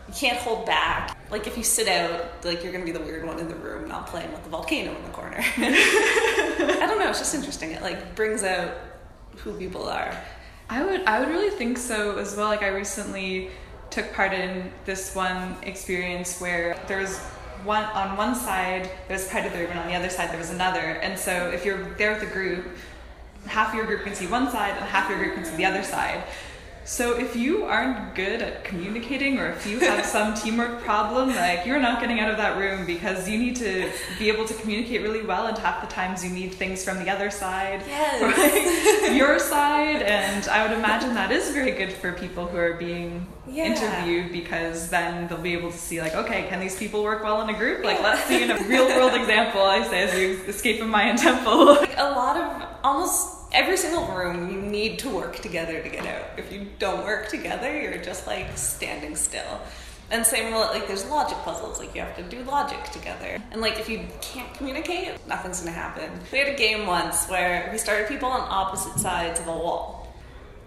you 0.07 0.13
can't 0.13 0.37
hold 0.37 0.65
back. 0.65 1.17
Like 1.29 1.47
if 1.47 1.57
you 1.57 1.63
sit 1.63 1.87
out 1.87 2.43
like 2.43 2.63
you're 2.63 2.71
gonna 2.71 2.85
be 2.85 2.91
the 2.91 3.01
weird 3.01 3.25
one 3.25 3.39
in 3.39 3.47
the 3.47 3.55
room 3.55 3.87
not 3.87 4.07
playing 4.07 4.31
with 4.31 4.43
the 4.43 4.49
volcano 4.49 4.95
in 4.95 5.03
the 5.03 5.09
corner. 5.09 5.37
I 5.57 6.85
don't 6.87 6.99
know 6.99 7.09
it's 7.09 7.19
just 7.19 7.35
interesting. 7.35 7.71
It 7.71 7.81
like 7.81 8.15
brings 8.15 8.43
out 8.43 8.71
who 9.37 9.53
people 9.57 9.87
are. 9.87 10.15
I 10.69 10.83
would 10.83 11.03
I 11.05 11.19
would 11.19 11.29
really 11.29 11.51
think 11.51 11.77
so 11.77 12.17
as 12.17 12.35
well. 12.35 12.47
Like 12.47 12.63
I 12.63 12.69
recently 12.69 13.49
took 13.89 14.11
part 14.13 14.33
in 14.33 14.71
this 14.85 15.15
one 15.15 15.55
experience 15.63 16.41
where 16.41 16.81
there 16.87 16.99
was 16.99 17.19
one 17.63 17.83
on 17.83 18.17
one 18.17 18.35
side 18.35 18.89
there 19.07 19.17
was 19.17 19.27
part 19.27 19.45
of 19.45 19.53
the 19.53 19.59
room 19.59 19.71
and 19.71 19.79
on 19.79 19.87
the 19.87 19.95
other 19.95 20.09
side 20.09 20.29
there 20.29 20.37
was 20.37 20.49
another. 20.49 20.79
And 20.79 21.17
so 21.17 21.49
if 21.49 21.65
you're 21.65 21.83
there 21.95 22.13
with 22.13 22.23
a 22.23 22.33
group, 22.33 22.65
half 23.45 23.69
of 23.69 23.75
your 23.75 23.85
group 23.85 24.03
can 24.03 24.15
see 24.15 24.27
one 24.27 24.49
side 24.49 24.71
and 24.71 24.85
half 24.85 25.09
your 25.09 25.17
group 25.17 25.35
can 25.35 25.45
see 25.45 25.55
the 25.55 25.65
other 25.65 25.83
side. 25.83 26.23
So 26.87 27.19
if 27.19 27.35
you 27.35 27.65
aren't 27.65 28.15
good 28.15 28.41
at 28.41 28.63
communicating 28.63 29.39
or 29.39 29.47
if 29.49 29.67
you 29.67 29.77
have 29.79 30.05
some 30.15 30.33
teamwork 30.33 30.79
problem, 30.79 31.35
like 31.35 31.65
you're 31.65 31.81
not 31.81 31.99
getting 31.99 32.21
out 32.21 32.31
of 32.31 32.37
that 32.37 32.57
room 32.57 32.85
because 32.85 33.27
you 33.27 33.37
need 33.37 33.57
to 33.57 33.91
be 34.17 34.29
able 34.29 34.45
to 34.45 34.53
communicate 34.53 35.01
really 35.01 35.21
well 35.21 35.47
and 35.47 35.57
half 35.57 35.81
the 35.81 35.93
times 35.93 36.23
you 36.23 36.29
need 36.29 36.53
things 36.53 36.85
from 36.85 36.97
the 37.03 37.09
other 37.09 37.29
side 37.29 37.83
Yes. 37.87 38.21
right? 38.21 39.13
your 39.17 39.37
side 39.37 40.01
and 40.01 40.47
i 40.47 40.65
would 40.65 40.75
imagine 40.77 41.13
that 41.13 41.31
is 41.31 41.49
very 41.51 41.71
good 41.71 41.91
for 41.91 42.13
people 42.13 42.45
who 42.47 42.57
are 42.57 42.73
being 42.75 43.27
Yeah. 43.49 43.65
interviewed 43.65 44.31
because 44.31 44.89
then 44.89 45.27
they'll 45.27 45.37
be 45.41 45.53
able 45.53 45.71
to 45.71 45.77
see 45.77 46.01
like 46.01 46.15
okay 46.15 46.47
can 46.47 46.59
these 46.59 46.77
people 46.77 47.03
work 47.03 47.21
well 47.23 47.41
in 47.41 47.49
a 47.53 47.57
group 47.57 47.83
like 47.83 48.01
let's 48.01 48.23
see 48.25 48.43
in 48.43 48.51
a 48.51 48.59
real 48.63 48.87
world 48.87 49.13
example 49.21 49.61
i 49.61 49.83
say 49.87 50.03
as 50.03 50.13
you 50.17 50.39
escape 50.47 50.79
from 50.79 50.89
mayan 50.89 51.17
temple 51.17 51.65
like 51.75 51.97
a 51.97 52.03
lot 52.21 52.37
of 52.37 52.67
almost 52.83 53.36
every 53.51 53.77
single 53.77 54.05
room 54.07 54.51
you 54.51 54.61
need 54.61 54.99
to 54.99 55.09
work 55.09 55.37
together 55.37 55.81
to 55.81 55.89
get 55.89 56.05
out. 56.05 56.37
If 56.37 56.51
you 56.51 56.67
don't 56.79 57.03
work 57.03 57.29
together 57.29 57.79
you're 57.79 57.97
just 57.97 58.27
like 58.27 58.57
standing 58.57 59.15
still. 59.15 59.61
And 60.09 60.25
same 60.25 60.53
with 60.53 60.69
like 60.69 60.87
there's 60.87 61.05
logic 61.09 61.37
puzzles 61.39 61.79
like 61.79 61.93
you 61.93 62.01
have 62.01 62.15
to 62.15 62.23
do 62.23 62.41
logic 62.43 62.81
together. 62.91 63.41
And 63.51 63.61
like 63.61 63.79
if 63.79 63.89
you 63.89 64.05
can't 64.21 64.53
communicate 64.53 65.25
nothing's 65.27 65.59
gonna 65.59 65.71
happen. 65.71 66.09
We 66.31 66.37
had 66.39 66.47
a 66.47 66.57
game 66.57 66.87
once 66.87 67.27
where 67.27 67.69
we 67.71 67.77
started 67.77 68.07
people 68.07 68.29
on 68.29 68.41
opposite 68.49 68.99
sides 68.99 69.39
of 69.39 69.47
a 69.47 69.53
wall. 69.53 69.97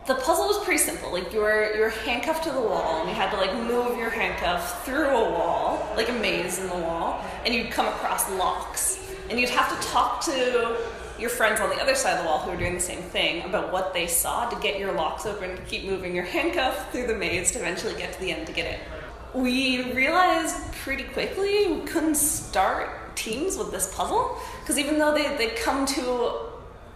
The 0.07 0.15
puzzle 0.15 0.47
was 0.47 0.59
pretty 0.65 0.79
simple. 0.79 1.13
Like 1.13 1.33
you 1.33 1.41
were 1.41 1.75
you 1.75 1.81
were 1.81 1.91
handcuffed 1.91 2.45
to 2.45 2.51
the 2.51 2.61
wall, 2.61 3.01
and 3.01 3.09
you 3.09 3.15
had 3.15 3.31
to 3.31 3.37
like 3.37 3.55
move 3.55 3.99
your 3.99 4.11
handcuff 4.11 4.85
through 4.85 5.09
a 5.09 5.31
wall, 5.31 5.87
like 5.95 6.09
a 6.09 6.13
maze 6.13 6.59
in 6.59 6.69
the 6.69 6.75
wall, 6.75 7.23
and 7.45 7.55
you'd 7.55 7.71
come 7.71 7.87
across 7.87 8.29
locks, 8.33 9.00
and 9.31 9.39
you'd 9.39 9.49
have 9.51 9.81
to 9.81 9.89
talk 9.89 10.21
to 10.23 10.77
your 11.19 11.31
friends 11.31 11.61
on 11.61 11.71
the 11.71 11.81
other 11.81 11.95
side 11.95 12.17
of 12.17 12.25
the 12.25 12.29
wall 12.29 12.39
who 12.41 12.51
were 12.51 12.57
doing 12.57 12.75
the 12.75 12.81
same 12.81 13.03
thing 13.03 13.45
about 13.45 13.73
what 13.73 13.95
they 13.95 14.07
saw 14.07 14.49
to 14.49 14.61
get 14.61 14.79
your 14.79 14.93
locks 14.93 15.27
open, 15.27 15.55
to 15.57 15.63
keep 15.63 15.85
moving 15.85 16.15
your 16.15 16.25
handcuff 16.37 16.91
through 16.91 17.07
the 17.07 17.15
maze 17.15 17.53
to 17.53 17.59
eventually 17.59 17.95
get 17.95 18.13
to 18.13 18.21
the 18.21 18.33
end 18.33 18.47
to 18.47 18.53
get 18.53 18.75
in. 18.75 19.41
We 19.41 19.93
realized 19.93 20.57
pretty 20.73 21.05
quickly 21.05 21.73
we 21.73 21.81
couldn't 21.87 22.17
start 22.17 23.17
teams 23.17 23.57
with 23.57 23.71
this 23.71 23.95
puzzle 23.95 24.39
because 24.61 24.79
even 24.79 24.99
though 24.99 25.15
they, 25.15 25.37
they 25.37 25.55
come 25.55 25.87
to 25.87 26.03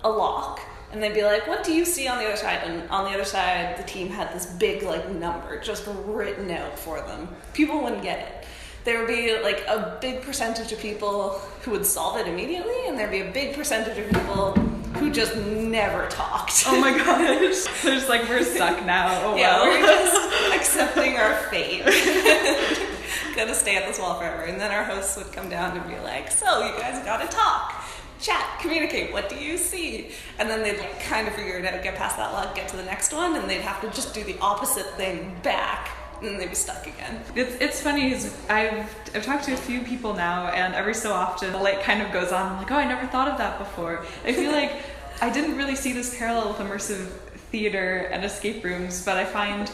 a 0.03 0.11
lock 0.11 0.61
and 0.91 1.03
they'd 1.03 1.15
be 1.15 1.23
like, 1.23 1.47
"What 1.47 1.65
do 1.65 1.73
you 1.73 1.85
see 1.85 2.09
on 2.09 2.19
the 2.19 2.27
other 2.27 2.37
side?" 2.37 2.61
And 2.65 2.89
on 2.89 3.05
the 3.05 3.11
other 3.11 3.25
side, 3.25 3.77
the 3.77 3.83
team 3.83 4.09
had 4.09 4.33
this 4.33 4.47
big 4.47 4.83
like 4.83 5.09
number 5.11 5.61
just 5.61 5.87
written 5.87 6.51
out 6.51 6.79
for 6.79 7.01
them. 7.01 7.29
People 7.53 7.83
wouldn't 7.83 8.03
get 8.03 8.19
it. 8.21 8.44
There 8.85 8.99
would 8.99 9.09
be 9.09 9.39
like 9.43 9.65
a 9.67 9.99
big 10.01 10.23
percentage 10.23 10.73
of 10.73 10.79
people 10.79 11.41
who 11.63 11.71
would 11.71 11.87
solve 11.87 12.19
it 12.19 12.27
immediately, 12.29 12.87
and 12.87 12.99
there'd 12.99 13.11
be 13.11 13.21
a 13.21 13.31
big 13.31 13.55
percentage 13.55 13.99
of 13.99 14.07
people 14.09 14.53
who 14.99 15.11
just 15.11 15.35
never 15.37 16.07
talked. 16.09 16.65
Oh 16.67 16.79
my 16.81 16.91
gosh. 16.99 17.65
They're 17.83 17.95
just 17.95 18.09
like, 18.09 18.29
we're 18.29 18.45
stuck 18.45 18.85
now. 18.85 19.09
Oh, 19.23 19.37
yeah, 19.37 19.59
wow. 19.59 19.65
we're 19.65 19.81
just 19.87 20.55
accepting 20.55 21.17
our 21.17 21.35
fate. 21.49 21.83
Gonna 23.37 23.55
stay 23.55 23.77
at 23.77 23.87
this 23.87 23.99
wall 23.99 24.19
forever. 24.19 24.43
And 24.43 24.61
then 24.61 24.71
our 24.71 24.85
hosts 24.85 25.17
would 25.17 25.33
come 25.33 25.49
down 25.49 25.77
and 25.77 25.89
be 25.89 25.99
like, 26.05 26.31
"So 26.31 26.65
you 26.65 26.73
guys 26.81 27.05
gotta 27.05 27.27
talk." 27.27 27.85
chat, 28.21 28.59
communicate. 28.61 29.13
What 29.13 29.29
do 29.29 29.37
you 29.37 29.59
see? 29.59 30.11
And 30.39 30.49
then 30.49 30.63
they'd 30.63 30.79
like 30.79 30.99
kind 31.01 31.29
of 31.29 31.35
figure 31.35 31.59
it 31.59 31.67
out, 31.67 31.83
get 31.83 31.95
past 31.95 32.17
that 32.17 32.33
log, 32.33 32.55
get 32.55 32.69
to 32.69 32.77
the 32.77 32.85
next 32.85 33.13
one, 33.13 33.37
and 33.37 33.51
they'd 33.51 33.61
have 33.61 33.81
to 33.83 33.89
just 33.89 34.15
do 34.15 34.25
the 34.25 34.39
opposite 34.41 34.87
thing 34.97 35.37
back, 35.43 35.91
then 36.27 36.39
they'd 36.39 36.49
be 36.49 36.55
stuck 36.55 36.87
again. 36.87 37.21
It's, 37.35 37.55
it's 37.61 37.81
funny, 37.81 38.15
I've, 38.15 38.95
I've 39.15 39.25
talked 39.25 39.45
to 39.45 39.55
a 39.55 39.57
few 39.57 39.81
people 39.81 40.15
now, 40.15 40.49
and 40.49 40.75
every 40.75 40.95
so 40.95 41.13
often 41.13 41.53
the 41.53 41.59
light 41.59 41.81
kind 41.83 42.03
of 42.03 42.13
goes 42.13 42.33
on. 42.33 42.53
I'm 42.53 42.59
like, 42.59 42.71
oh, 42.71 42.77
I 42.77 42.87
never 42.87 43.07
thought 43.07 43.29
of 43.29 43.39
that 43.39 43.59
before. 43.59 44.05
I 44.25 44.33
feel 44.33 44.53
like 44.61 44.73
I 45.21 45.31
didn't 45.31 45.57
really 45.57 45.77
see 45.77 45.93
this 45.93 46.17
parallel 46.19 46.49
with 46.49 46.59
immersive 46.59 47.07
theater 47.51 48.09
and 48.11 48.25
escape 48.25 48.65
rooms, 48.65 49.05
but 49.05 49.17
I 49.17 49.25
find 49.25 49.71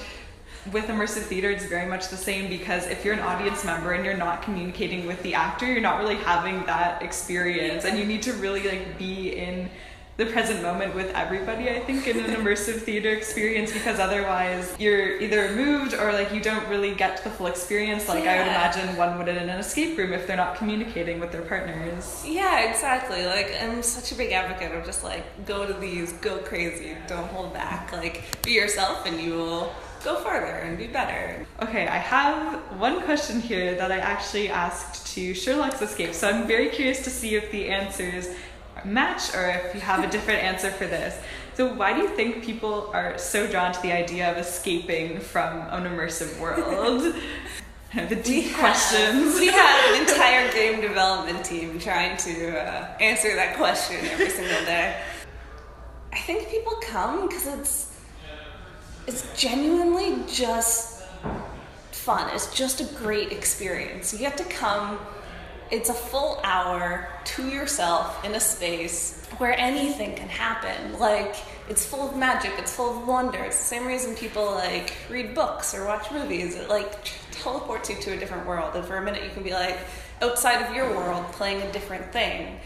with 0.73 0.87
immersive 0.87 1.23
theater 1.23 1.51
it's 1.51 1.65
very 1.65 1.89
much 1.89 2.09
the 2.09 2.17
same 2.17 2.51
because 2.51 2.87
if 2.87 3.05
you're 3.05 3.15
an 3.15 3.21
audience 3.21 3.65
member 3.65 3.93
and 3.93 4.05
you're 4.05 4.17
not 4.17 4.43
communicating 4.43 5.07
with 5.07 5.21
the 5.23 5.33
actor 5.33 5.65
you're 5.65 5.81
not 5.81 5.99
really 5.99 6.17
having 6.17 6.63
that 6.67 7.01
experience 7.01 7.87
and 7.87 7.99
you 7.99 8.05
need 8.05 8.23
to 8.23 8.33
really 8.35 8.69
like 8.69 8.99
be 8.99 9.31
in 9.31 9.71
the 10.21 10.27
present 10.27 10.63
moment 10.63 10.95
with 10.95 11.11
everybody 11.15 11.71
i 11.71 11.81
think 11.81 12.07
in 12.07 12.19
an 12.21 12.31
immersive 12.39 12.79
theater 12.83 13.11
experience 13.11 13.73
because 13.73 13.99
otherwise 13.99 14.77
you're 14.79 15.19
either 15.19 15.51
moved 15.57 15.95
or 15.95 16.13
like 16.13 16.31
you 16.33 16.43
don't 16.43 16.67
really 16.69 16.95
get 16.95 17.25
the 17.25 17.31
full 17.31 17.47
experience 17.47 18.07
like 18.07 18.25
i 18.25 18.37
would 18.37 18.47
imagine 18.47 18.97
one 18.97 19.17
would 19.17 19.29
in 19.29 19.49
an 19.49 19.59
escape 19.59 19.97
room 19.97 20.13
if 20.13 20.27
they're 20.27 20.37
not 20.37 20.57
communicating 20.57 21.19
with 21.21 21.33
their 21.33 21.43
partners 21.43 22.23
Yeah, 22.27 22.71
exactly. 22.71 23.25
Like, 23.27 23.53
I'm 23.63 23.83
such 23.83 24.13
a 24.13 24.15
big 24.15 24.33
advocate 24.33 24.73
of 24.77 24.85
just 24.85 25.05
like, 25.05 25.25
go 25.47 25.67
to 25.67 25.73
these, 25.75 26.13
go 26.15 26.39
crazy, 26.39 26.97
don't 27.07 27.29
hold 27.29 27.53
back. 27.53 27.93
Like, 27.93 28.43
be 28.43 28.53
yourself, 28.53 29.07
and 29.07 29.21
you 29.21 29.35
will 29.35 29.73
go 30.05 30.17
further 30.17 30.47
and 30.47 30.79
be 30.79 30.87
better. 30.87 31.47
Okay, 31.63 31.87
I 31.87 31.99
have 31.99 32.59
one 32.79 33.03
question 33.03 33.41
here 33.41 33.75
that 33.75 33.93
I 33.93 33.99
actually 33.99 34.49
asked 34.49 35.15
to 35.15 35.35
Sherlock's 35.35 35.83
Escape, 35.83 36.15
so 36.15 36.29
I'm 36.29 36.47
very 36.47 36.69
curious 36.69 37.03
to 37.05 37.11
see 37.11 37.35
if 37.35 37.51
the 37.51 37.69
answers 37.69 38.29
match 38.85 39.35
or 39.35 39.49
if 39.49 39.75
you 39.75 39.81
have 39.81 40.05
a 40.05 40.11
different 40.11 40.43
answer 40.43 40.71
for 40.71 40.87
this. 40.87 41.19
So, 41.55 41.73
why 41.75 41.93
do 41.93 42.01
you 42.01 42.09
think 42.09 42.45
people 42.45 42.91
are 42.95 43.19
so 43.19 43.47
drawn 43.47 43.73
to 43.73 43.83
the 43.83 43.93
idea 43.93 44.31
of 44.31 44.39
escaping 44.39 45.21
from 45.21 45.61
an 45.71 45.85
immersive 45.85 46.39
world? 46.39 47.15
the 47.95 48.17
deep 48.17 48.55
questions. 48.55 49.39
we 49.41 49.49
have 49.49 49.95
an 49.95 50.01
entire 50.09 50.51
game 50.53 50.81
development 50.81 51.45
team 51.45 51.79
trying 51.79 52.17
to 52.19 52.57
uh, 52.57 52.97
answer 53.01 53.35
that 53.35 53.57
question 53.57 53.97
every 54.07 54.31
single 54.31 54.65
day. 54.65 55.03
I 56.13 56.19
think 56.19 56.49
people 56.49 56.75
come 56.83 57.27
because 57.27 57.47
it's 57.47 58.01
it's 59.07 59.41
genuinely 59.41 60.23
just 60.29 61.05
fun. 61.91 62.31
It's 62.35 62.55
just 62.55 62.81
a 62.81 62.85
great 62.97 63.33
experience. 63.33 64.13
You 64.13 64.21
get 64.21 64.37
to 64.39 64.45
come. 64.45 64.99
It's 65.71 65.89
a 65.89 65.95
full 65.95 66.41
hour 66.43 67.09
to 67.25 67.49
yourself 67.49 68.25
in 68.25 68.35
a 68.35 68.41
space 68.41 69.25
where 69.39 69.57
anything 69.59 70.17
can 70.17 70.29
happen. 70.29 70.99
Like 70.99 71.37
it's 71.69 71.87
full 71.87 72.09
of 72.09 72.17
magic. 72.17 72.53
It's 72.59 72.75
full 72.75 72.99
of 72.99 73.07
wonder. 73.07 73.39
It's 73.39 73.59
the 73.59 73.65
same 73.65 73.87
reason 73.87 74.17
people 74.17 74.45
like 74.47 74.95
read 75.09 75.35
books 75.35 75.73
or 75.75 75.85
watch 75.87 76.11
movies. 76.11 76.57
It 76.57 76.69
like 76.69 77.09
teleports 77.31 77.89
you 77.89 77.97
to 77.97 78.15
a 78.15 78.17
different 78.17 78.47
world, 78.47 78.75
and 78.75 78.85
for 78.85 78.97
a 78.97 79.03
minute 79.03 79.23
you 79.23 79.31
can 79.31 79.45
be 79.45 79.53
like 79.53 79.79
outside 80.21 80.61
of 80.61 80.75
your 80.75 80.91
world 80.91 81.25
playing 81.33 81.63
a 81.63 81.73
different 81.73 82.13
thing. 82.13 82.59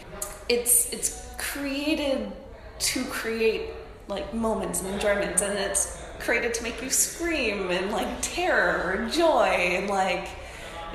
It's 0.49 0.91
it's 0.91 1.31
created 1.37 2.31
to 2.79 3.05
create 3.05 3.69
like 4.07 4.33
moments 4.33 4.81
and 4.81 4.93
enjoyments, 4.95 5.43
and 5.43 5.57
it's 5.57 6.01
created 6.19 6.55
to 6.55 6.63
make 6.63 6.81
you 6.81 6.89
scream 6.89 7.69
and 7.69 7.91
like 7.91 8.07
terror 8.21 8.97
or 8.97 9.09
joy 9.09 9.45
and 9.45 9.89
like 9.89 10.27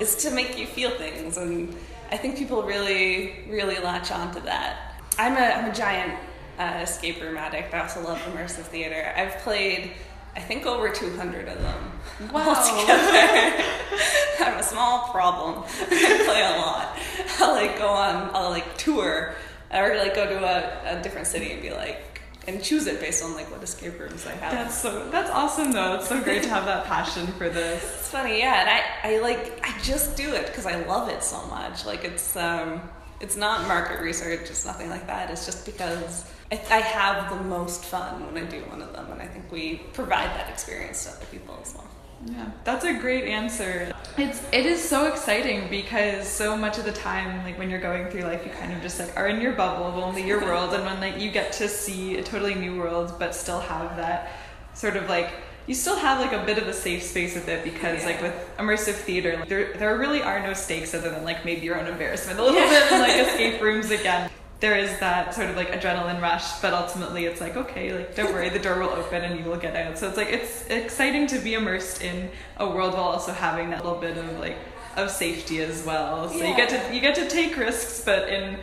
it's 0.01 0.25
to 0.25 0.31
make 0.31 0.59
you 0.59 0.67
feel 0.67 0.91
things 0.91 1.37
and 1.37 1.77
i 2.11 2.17
think 2.17 2.37
people 2.37 2.63
really 2.63 3.45
really 3.49 3.79
latch 3.79 4.11
on 4.11 4.33
to 4.35 4.41
that. 4.41 4.95
I'm 5.19 5.35
a, 5.37 5.41
I'm 5.41 5.71
a 5.71 5.75
giant 5.75 6.15
uh, 6.59 6.81
escape 6.83 7.21
room 7.21 7.37
addict. 7.37 7.75
I 7.75 7.81
also 7.81 8.03
love 8.03 8.19
immersive 8.21 8.65
theater. 8.65 9.13
I've 9.17 9.37
played 9.39 9.93
i 10.37 10.41
think 10.41 10.65
over 10.65 10.89
200 10.89 11.49
of 11.49 11.61
them 11.61 11.93
Wow. 12.33 12.49
altogether. 12.55 13.03
I 14.41 14.45
have 14.45 14.61
a 14.61 14.63
small 14.63 15.09
problem. 15.11 15.65
I 15.81 16.23
play 16.25 16.43
a 16.43 16.57
lot. 16.59 16.99
I'll 17.41 17.53
like 17.55 17.79
go 17.79 17.89
on 17.89 18.31
i'll 18.35 18.51
like 18.51 18.77
tour 18.77 19.35
or 19.73 19.97
like 19.97 20.15
go 20.15 20.27
to 20.27 20.39
a, 20.45 20.99
a 20.99 21.03
different 21.03 21.27
city 21.27 21.53
and 21.53 21.61
be 21.63 21.71
like 21.73 22.03
and 22.51 22.63
choose 22.63 22.87
it 22.87 23.01
based 23.01 23.23
on 23.23 23.35
like 23.35 23.51
what 23.51 23.63
escape 23.63 23.99
rooms 23.99 24.27
I 24.27 24.33
have. 24.33 24.53
That's 24.53 24.77
so 24.77 25.09
that's 25.11 25.31
awesome 25.31 25.73
though. 25.73 25.95
It's 25.95 26.09
so 26.09 26.21
great 26.21 26.43
to 26.43 26.49
have 26.49 26.65
that 26.67 26.87
passion 26.87 27.27
for 27.29 27.49
this. 27.49 27.83
It's 27.83 28.09
funny, 28.09 28.39
yeah, 28.41 28.61
and 28.61 28.69
I, 28.69 29.17
I 29.17 29.21
like 29.21 29.61
I 29.63 29.79
just 29.83 30.17
do 30.17 30.33
it 30.35 30.47
because 30.47 30.67
I 30.67 30.85
love 30.85 31.09
it 31.09 31.23
so 31.23 31.45
much. 31.47 31.87
Like 31.87 32.05
it's 32.05 32.37
um 32.37 32.81
it's 33.21 33.37
not 33.37 33.69
market 33.69 34.01
research, 34.01 34.51
it's 34.51 34.65
nothing 34.65 34.91
like 34.91 35.07
that. 35.07 35.31
It's 35.31 35.47
just 35.47 35.65
because 35.65 36.25
I, 36.51 36.61
I 36.71 36.81
have 36.81 37.31
the 37.31 37.45
most 37.45 37.85
fun 37.85 38.27
when 38.27 38.43
I 38.43 38.47
do 38.49 38.61
one 38.65 38.83
of 38.83 38.93
them, 38.93 39.11
and 39.13 39.23
I 39.23 39.27
think 39.27 39.51
we 39.53 39.77
provide 39.93 40.31
that 40.31 40.49
experience 40.51 41.05
to 41.05 41.13
other 41.13 41.27
people 41.27 41.59
as 41.63 41.75
well. 41.75 41.87
Yeah, 42.27 42.51
that's 42.65 42.85
a 42.85 42.93
great 42.93 43.25
answer. 43.25 43.93
It's 44.19 44.43
it 44.53 44.67
is 44.67 44.87
so 44.87 45.07
exciting 45.07 45.71
because 45.71 46.29
so 46.29 46.55
much 46.57 46.77
of 46.79 46.85
the 46.85 46.93
time, 46.93 47.43
like 47.45 47.59
when 47.59 47.71
you're 47.71 47.81
going 47.81 48.09
through 48.09 48.23
life, 48.23 48.45
you 48.45 48.53
kind 48.53 48.73
of 48.73 48.83
just 48.83 48.99
like 48.99 49.17
are 49.17 49.29
in 49.29 49.41
your 49.41 49.53
bubble 49.53 49.87
of 49.87 49.95
only 49.97 50.27
your 50.27 50.41
world, 50.45 50.75
and 50.75 50.85
when 50.85 51.01
like 51.01 51.19
you 51.19 51.31
get 51.31 51.53
to 51.55 51.69
see 51.69 52.19
a 52.19 52.23
totally 52.23 52.55
new 52.55 52.79
world, 52.79 53.15
but 53.19 53.35
still 53.35 53.61
have 53.61 53.97
that 53.97 54.33
sort 54.75 54.97
of 54.97 55.09
like 55.09 55.31
you 55.67 55.75
still 55.75 55.97
have 55.97 56.21
like 56.21 56.33
a 56.33 56.45
bit 56.45 56.59
of 56.59 56.67
a 56.69 56.73
safe 56.75 57.03
space 57.03 57.35
with 57.35 57.49
it 57.49 57.65
because 57.65 58.05
like 58.05 58.21
with 58.21 58.35
immersive 58.59 58.95
theater, 58.95 59.37
like, 59.39 59.49
there 59.49 59.73
there 59.75 59.97
really 59.97 60.21
are 60.21 60.41
no 60.43 60.53
stakes 60.53 60.93
other 60.95 61.11
than 61.11 61.25
like 61.25 61.45
maybe 61.47 61.63
your 61.63 61.81
own 61.81 61.87
embarrassment 61.87 62.39
a 62.39 62.43
little 62.45 62.59
Yeah. 62.61 62.69
bit 62.69 62.93
and 62.93 63.01
like 63.01 63.17
escape 63.29 63.63
rooms 63.63 63.91
again. 63.91 64.31
There 64.61 64.77
is 64.77 64.99
that 65.01 65.35
sort 65.35 65.49
of 65.49 65.57
like 65.57 65.73
adrenaline 65.73 66.21
rush, 66.21 66.61
but 66.61 66.75
ultimately 66.75 67.25
it's 67.25 67.41
like 67.41 67.57
okay, 67.57 67.95
like 67.95 68.15
don't 68.15 68.33
worry, 68.33 68.51
the 68.51 68.59
door 68.59 68.79
will 68.79 68.91
open 68.91 69.25
and 69.25 69.39
you 69.39 69.51
will 69.51 69.57
get 69.57 69.75
out. 69.75 69.99
So 69.99 70.09
it's 70.09 70.17
like 70.17 70.29
it's 70.29 70.67
exciting 70.69 71.27
to 71.29 71.39
be 71.39 71.55
immersed 71.55 72.03
in 72.03 72.31
a 72.59 72.69
world 72.69 72.93
while 72.93 73.05
also 73.05 73.33
having 73.33 73.71
that 73.71 73.85
little 73.85 74.01
bit 74.01 74.19
of 74.19 74.39
like 74.39 74.57
of 74.97 75.11
safety 75.11 75.63
as 75.63 75.85
well. 75.85 76.29
So 76.29 76.45
you 76.45 76.55
get 76.55 76.69
to 76.69 76.95
you 76.95 77.01
get 77.01 77.15
to 77.15 77.29
take 77.29 77.57
risks, 77.57 78.03
but 78.05 78.29
in 78.29 78.59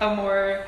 a 0.00 0.14
more 0.14 0.64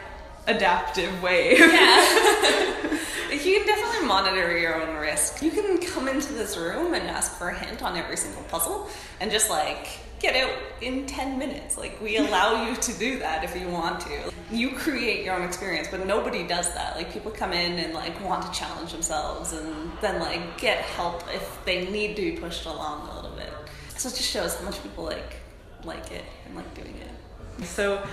adaptive 0.48 1.22
way. 1.22 1.56
Yeah. 1.58 2.98
you 3.30 3.38
can 3.38 3.66
definitely 3.66 4.06
monitor 4.06 4.58
your 4.58 4.82
own 4.82 4.96
risk. 4.96 5.42
You 5.42 5.50
can 5.50 5.78
come 5.78 6.08
into 6.08 6.32
this 6.32 6.56
room 6.56 6.94
and 6.94 7.08
ask 7.08 7.36
for 7.36 7.50
a 7.50 7.58
hint 7.58 7.82
on 7.82 7.96
every 7.96 8.16
single 8.16 8.42
puzzle 8.44 8.88
and 9.20 9.30
just 9.30 9.50
like 9.50 9.88
get 10.18 10.34
out 10.36 10.56
in 10.80 11.06
10 11.06 11.38
minutes. 11.38 11.76
Like, 11.76 12.00
we 12.00 12.16
allow 12.26 12.68
you 12.68 12.74
to 12.76 12.92
do 12.94 13.18
that 13.20 13.44
if 13.44 13.54
you 13.56 13.68
want 13.68 14.00
to. 14.00 14.32
You 14.50 14.70
create 14.70 15.24
your 15.24 15.34
own 15.34 15.42
experience, 15.42 15.88
but 15.90 16.06
nobody 16.06 16.46
does 16.46 16.72
that. 16.74 16.96
Like, 16.96 17.12
people 17.12 17.30
come 17.30 17.52
in 17.52 17.78
and 17.78 17.94
like 17.94 18.20
want 18.24 18.42
to 18.42 18.58
challenge 18.58 18.92
themselves 18.92 19.52
and 19.52 19.92
then 20.00 20.20
like 20.20 20.58
get 20.58 20.78
help 20.78 21.22
if 21.32 21.64
they 21.64 21.88
need 21.90 22.16
to 22.16 22.22
be 22.22 22.32
pushed 22.32 22.66
along 22.66 23.08
a 23.08 23.16
little 23.16 23.36
bit. 23.36 23.52
So 23.96 24.08
it 24.08 24.14
just 24.14 24.30
shows 24.30 24.56
how 24.56 24.64
much 24.64 24.82
people 24.82 25.04
like 25.04 25.36
like 25.84 26.10
it 26.10 26.24
and 26.46 26.56
like 26.56 26.72
doing 26.74 26.94
it. 26.96 27.64
So, 27.66 28.04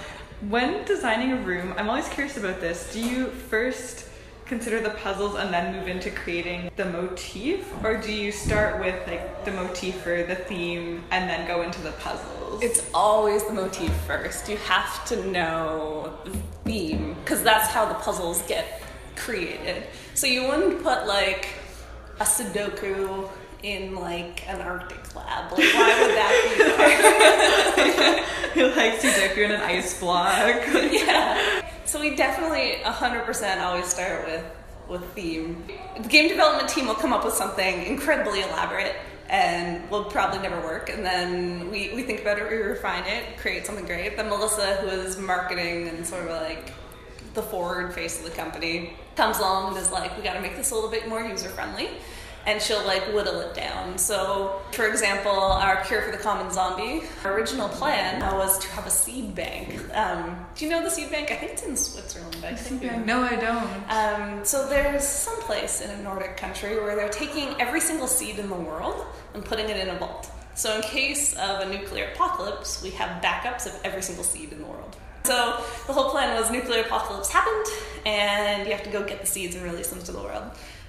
when 0.42 0.84
designing 0.86 1.32
a 1.32 1.38
room, 1.38 1.74
I'm 1.78 1.90
always 1.90 2.08
curious 2.10 2.38
about 2.38 2.60
this. 2.60 2.92
Do 2.94 3.00
you 3.00 3.28
first 3.28 4.10
consider 4.46 4.80
the 4.80 4.92
puzzles 4.92 5.36
and 5.36 5.52
then 5.54 5.76
move 5.76 5.88
into 5.88 6.12
creating 6.12 6.70
the 6.76 6.86
motif, 6.86 7.66
or 7.84 7.98
do 7.98 8.12
you 8.12 8.32
start 8.32 8.80
with 8.80 9.08
like 9.08 9.44
the 9.44 9.52
motif 9.52 10.06
or 10.06 10.24
the 10.24 10.36
theme 10.36 11.04
and 11.12 11.28
then 11.30 11.48
go 11.48 11.64
into 11.64 11.82
the 11.82 11.92
puzzles? 11.94 12.62
It's 12.62 12.88
always 12.94 13.44
the 13.46 13.54
motif 13.54 13.92
first. 14.08 14.48
You 14.50 14.58
have 14.58 15.06
to 15.06 15.26
know 15.32 16.18
the 16.26 16.38
theme 16.64 17.16
because 17.24 17.42
that's 17.42 17.72
how 17.72 17.86
the 17.86 17.96
puzzles 17.96 18.42
get 18.44 18.82
created. 19.16 19.84
So 20.14 20.28
you 20.28 20.48
wouldn't 20.48 20.84
put 20.84 21.08
like 21.08 21.48
a 22.20 22.24
Sudoku 22.24 23.30
in 23.64 23.96
like 23.96 24.48
an 24.48 24.62
Arctic 24.62 25.16
lab. 25.16 25.52
Like, 25.52 25.74
why 25.74 26.02
would 26.02 26.16
that 26.16 27.76
be 27.76 27.82
like 28.76 29.02
Sudoku 29.02 29.40
in 29.40 29.52
an 29.52 29.62
ice 29.62 30.00
block. 30.00 30.38
yeah. 30.74 31.62
So 31.84 32.00
we 32.00 32.16
definitely 32.16 32.78
100% 32.84 33.62
always 33.62 33.86
start 33.86 34.26
with 34.26 34.46
with 34.88 35.04
theme. 35.14 35.64
The 36.00 36.08
game 36.08 36.30
development 36.30 36.70
team 36.70 36.88
will 36.88 36.96
come 36.96 37.12
up 37.12 37.26
with 37.26 37.34
something 37.34 37.84
incredibly 37.86 38.42
elaborate 38.42 38.96
and 39.30 39.90
will 39.90 40.06
probably 40.06 40.40
never 40.40 40.62
work. 40.62 40.90
And 40.90 41.04
then 41.04 41.70
we, 41.72 41.92
we 41.94 42.04
think 42.04 42.22
about 42.22 42.38
it, 42.38 42.50
we 42.50 42.58
refine 42.58 43.04
it, 43.06 43.38
create 43.38 43.66
something 43.66 43.86
great. 43.86 44.16
Then 44.16 44.30
Melissa, 44.30 44.76
who 44.78 44.88
is 44.88 45.18
marketing 45.18 45.88
and 45.90 46.06
sort 46.06 46.24
of 46.28 46.42
like 46.42 46.72
the 47.34 47.42
forward 47.42 47.94
face 47.94 48.20
of 48.20 48.26
the 48.26 48.32
company, 48.32 48.94
comes 49.16 49.40
along 49.40 49.70
and 49.70 49.78
is 49.78 49.92
like, 49.92 50.16
we 50.16 50.24
got 50.24 50.34
to 50.34 50.42
make 50.42 50.56
this 50.56 50.72
a 50.72 50.76
little 50.76 50.90
bit 50.90 51.10
more 51.10 51.22
user 51.22 51.50
friendly 51.50 51.90
and 52.46 52.62
she'll 52.62 52.86
like 52.86 53.04
whittle 53.14 53.40
it 53.42 53.54
down. 53.54 53.98
So, 53.98 54.62
for 54.72 54.88
example, 54.88 55.32
our 55.32 55.84
Cure 55.86 56.02
for 56.02 56.12
the 56.12 56.18
Common 56.18 56.52
Zombie, 56.52 57.04
our 57.24 57.34
original 57.34 57.70
plan 57.70 58.22
was 58.36 58.60
to 58.60 58.68
have 58.70 58.86
a 58.86 58.92
seed 58.92 59.34
bank. 59.34 59.80
Um, 59.94 60.46
do 60.56 60.66
you 60.66 60.72
know 60.72 60.84
the 60.84 60.90
seed 60.90 61.12
bank? 61.12 61.32
I 61.32 61.36
think 61.36 61.54
it's 61.54 61.64
in 61.64 61.76
Switzerland. 61.76 62.38
I 62.44 62.54
think. 62.54 63.06
No, 63.06 63.22
I 63.22 63.36
don't. 63.36 63.92
Um, 63.92 64.46
so 64.46 64.68
there's 64.68 65.04
some 65.04 65.40
place 65.42 65.82
in 65.82 65.90
a 65.90 66.02
Nordic 66.04 66.38
country 66.38 66.76
where 66.76 66.96
they're 66.96 67.10
taking 67.10 67.60
every 67.60 67.82
single 67.82 68.08
seed 68.08 68.40
in 68.40 68.50
the 68.50 68.56
world 68.56 69.06
and 69.34 69.44
putting 69.44 69.70
it 69.70 69.78
in 69.78 69.90
a 69.90 69.98
vault. 69.98 70.30
So 70.54 70.76
in 70.76 70.82
case 70.84 71.36
of 71.36 71.62
a 71.62 71.70
nuclear 71.70 72.12
apocalypse, 72.14 72.82
we 72.82 72.92
have 72.92 73.22
backups 73.22 73.66
of 73.66 73.78
every 73.84 74.02
single 74.02 74.24
seed 74.24 74.54
in 74.54 74.60
the 74.60 74.66
world. 74.66 74.96
So 75.26 75.64
the 75.88 75.94
whole 75.94 76.12
plan 76.12 76.40
was 76.40 76.52
nuclear 76.52 76.82
apocalypse 76.82 77.30
happened, 77.32 77.66
and 78.06 78.68
you 78.68 78.72
have 78.74 78.84
to 78.84 78.92
go 78.92 79.04
get 79.04 79.20
the 79.20 79.26
seeds 79.26 79.56
and 79.56 79.64
release 79.66 79.90
them 79.90 80.02
to 80.04 80.12
the 80.12 80.20
world. 80.20 80.44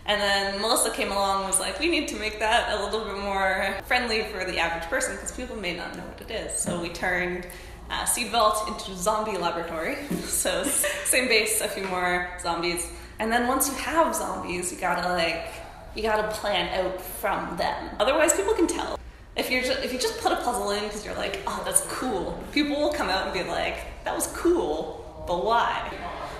And 0.06 0.20
then 0.20 0.60
Melissa 0.60 0.90
came 0.90 1.10
along 1.10 1.40
and 1.40 1.50
was 1.50 1.58
like, 1.58 1.80
we 1.80 1.88
need 1.88 2.06
to 2.08 2.16
make 2.16 2.38
that 2.38 2.78
a 2.78 2.84
little 2.84 3.04
bit 3.04 3.18
more 3.18 3.76
friendly 3.86 4.22
for 4.22 4.44
the 4.44 4.58
average 4.58 4.88
person 4.88 5.16
because 5.16 5.32
people 5.32 5.56
may 5.56 5.76
not 5.76 5.96
know 5.96 6.04
what 6.04 6.20
it 6.20 6.30
is. 6.30 6.56
So 6.56 6.80
we 6.80 6.90
turned 6.90 7.46
uh, 7.90 8.04
Seed 8.04 8.30
Vault 8.30 8.68
into 8.68 8.94
Zombie 8.96 9.36
Laboratory. 9.36 9.96
so 10.24 10.62
same 10.64 11.26
base, 11.26 11.60
a 11.60 11.66
few 11.66 11.84
more 11.88 12.30
zombies. 12.40 12.88
And 13.18 13.32
then 13.32 13.48
once 13.48 13.68
you 13.68 13.74
have 13.74 14.14
zombies, 14.14 14.72
you 14.72 14.78
gotta 14.78 15.08
like, 15.12 15.52
you 15.96 16.02
gotta 16.02 16.28
plan 16.28 16.68
out 16.78 17.00
from 17.00 17.56
them. 17.56 17.96
Otherwise, 17.98 18.32
people 18.34 18.54
can 18.54 18.68
tell. 18.68 19.00
If 19.36 19.50
you're 19.50 19.62
just, 19.62 19.84
if 19.84 19.92
you 19.92 19.98
just 19.98 20.20
put 20.20 20.32
a 20.32 20.36
puzzle 20.36 20.70
in 20.70 20.84
because 20.84 21.04
you're 21.04 21.16
like, 21.16 21.42
oh, 21.46 21.62
that's 21.64 21.82
cool, 21.88 22.42
people 22.52 22.76
will 22.76 22.92
come 22.92 23.08
out 23.08 23.24
and 23.24 23.34
be 23.34 23.42
like, 23.48 24.04
that 24.04 24.14
was 24.14 24.28
cool, 24.28 25.24
but 25.26 25.44
why? 25.44 25.92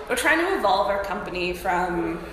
We're 0.09 0.15
trying 0.15 0.39
to 0.39 0.57
evolve 0.57 0.87
our 0.87 1.03
company 1.03 1.53
from 1.53 2.23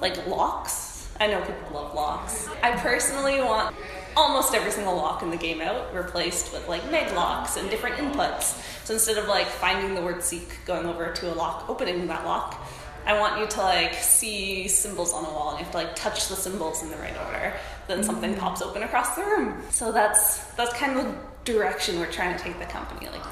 like 0.00 0.26
locks. 0.26 1.08
I 1.20 1.26
know 1.26 1.40
people 1.40 1.70
love 1.72 1.94
locks. 1.94 2.48
I 2.62 2.72
personally 2.76 3.40
want 3.40 3.74
almost 4.16 4.54
every 4.54 4.70
single 4.70 4.96
lock 4.96 5.22
in 5.22 5.30
the 5.30 5.36
game 5.36 5.60
out 5.60 5.92
replaced 5.94 6.52
with 6.52 6.68
like 6.68 6.88
mag 6.90 7.14
locks 7.14 7.56
and 7.56 7.68
different 7.70 7.96
inputs. 7.96 8.60
So 8.84 8.94
instead 8.94 9.18
of 9.18 9.28
like 9.28 9.46
finding 9.46 9.94
the 9.94 10.02
word 10.02 10.22
seek, 10.22 10.64
going 10.64 10.86
over 10.86 11.12
to 11.12 11.32
a 11.32 11.34
lock, 11.34 11.68
opening 11.68 12.06
that 12.06 12.24
lock, 12.24 12.66
I 13.06 13.18
want 13.18 13.40
you 13.40 13.46
to 13.46 13.60
like 13.60 13.94
see 13.94 14.68
symbols 14.68 15.12
on 15.12 15.24
a 15.24 15.30
wall 15.30 15.50
and 15.50 15.58
you 15.58 15.64
have 15.64 15.72
to 15.72 15.78
like 15.78 15.96
touch 15.96 16.28
the 16.28 16.36
symbols 16.36 16.82
in 16.82 16.90
the 16.90 16.96
right 16.98 17.16
order. 17.26 17.54
Then 17.86 18.04
something 18.04 18.32
mm-hmm. 18.32 18.40
pops 18.40 18.62
open 18.62 18.82
across 18.82 19.16
the 19.16 19.22
room. 19.22 19.62
So 19.70 19.92
that's 19.92 20.44
that's 20.54 20.72
kind 20.74 20.98
of 20.98 21.04
the 21.04 21.14
direction 21.44 21.98
we're 21.98 22.12
trying 22.12 22.36
to 22.36 22.42
take 22.42 22.58
the 22.58 22.66
company. 22.66 23.08
Like 23.08 23.22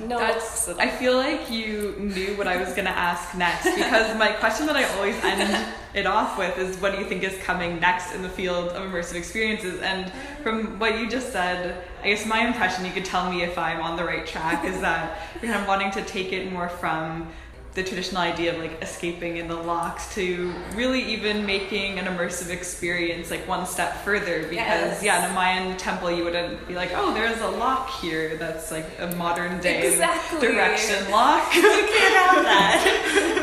no, 0.00 0.18
That's, 0.18 0.68
I 0.68 0.88
feel 0.88 1.16
like 1.16 1.50
you 1.50 1.94
knew 1.98 2.36
what 2.36 2.46
I 2.46 2.56
was 2.56 2.68
going 2.70 2.84
to 2.84 2.96
ask 2.96 3.36
next 3.36 3.64
because 3.74 4.16
my 4.18 4.32
question 4.32 4.66
that 4.66 4.76
I 4.76 4.84
always 4.96 5.16
end 5.24 5.66
it 5.96 6.06
off 6.06 6.38
with 6.38 6.58
is 6.58 6.76
what 6.76 6.92
do 6.92 6.98
you 6.98 7.06
think 7.06 7.22
is 7.24 7.36
coming 7.42 7.80
next 7.80 8.14
in 8.14 8.22
the 8.22 8.28
field 8.28 8.68
of 8.68 8.82
immersive 8.90 9.14
experiences? 9.14 9.80
And 9.80 10.12
from 10.42 10.78
what 10.78 11.00
you 11.00 11.08
just 11.08 11.32
said, 11.32 11.82
I 12.02 12.08
guess 12.08 12.26
my 12.26 12.46
impression, 12.46 12.84
you 12.84 12.92
could 12.92 13.06
tell 13.06 13.30
me 13.32 13.42
if 13.42 13.56
I'm 13.56 13.80
on 13.80 13.96
the 13.96 14.04
right 14.04 14.26
track, 14.26 14.64
is 14.64 14.78
that 14.82 15.18
you're 15.42 15.50
kind 15.50 15.62
of 15.62 15.66
wanting 15.66 15.90
to 15.92 16.02
take 16.02 16.32
it 16.32 16.52
more 16.52 16.68
from 16.68 17.26
the 17.72 17.82
traditional 17.82 18.22
idea 18.22 18.54
of 18.54 18.58
like 18.58 18.82
escaping 18.82 19.36
in 19.36 19.48
the 19.48 19.54
locks 19.54 20.14
to 20.14 20.52
really 20.74 21.02
even 21.02 21.44
making 21.44 21.98
an 21.98 22.06
immersive 22.06 22.48
experience 22.48 23.30
like 23.30 23.46
one 23.46 23.66
step 23.66 24.02
further 24.02 24.44
because 24.44 24.54
yes. 24.54 25.02
yeah 25.02 25.26
in 25.26 25.30
a 25.30 25.34
mayan 25.34 25.76
temple 25.76 26.10
you 26.10 26.24
wouldn't 26.24 26.66
be 26.66 26.74
like 26.74 26.90
oh 26.94 27.12
there's 27.12 27.38
a 27.42 27.48
lock 27.48 27.90
here 28.00 28.38
that's 28.38 28.70
like 28.72 28.86
a 28.98 29.14
modern 29.16 29.60
day 29.60 29.92
exactly. 29.92 30.40
direction 30.40 31.10
lock 31.10 31.54
you 31.54 31.60
can't 31.60 32.14
have 32.14 32.44
that 32.44 33.42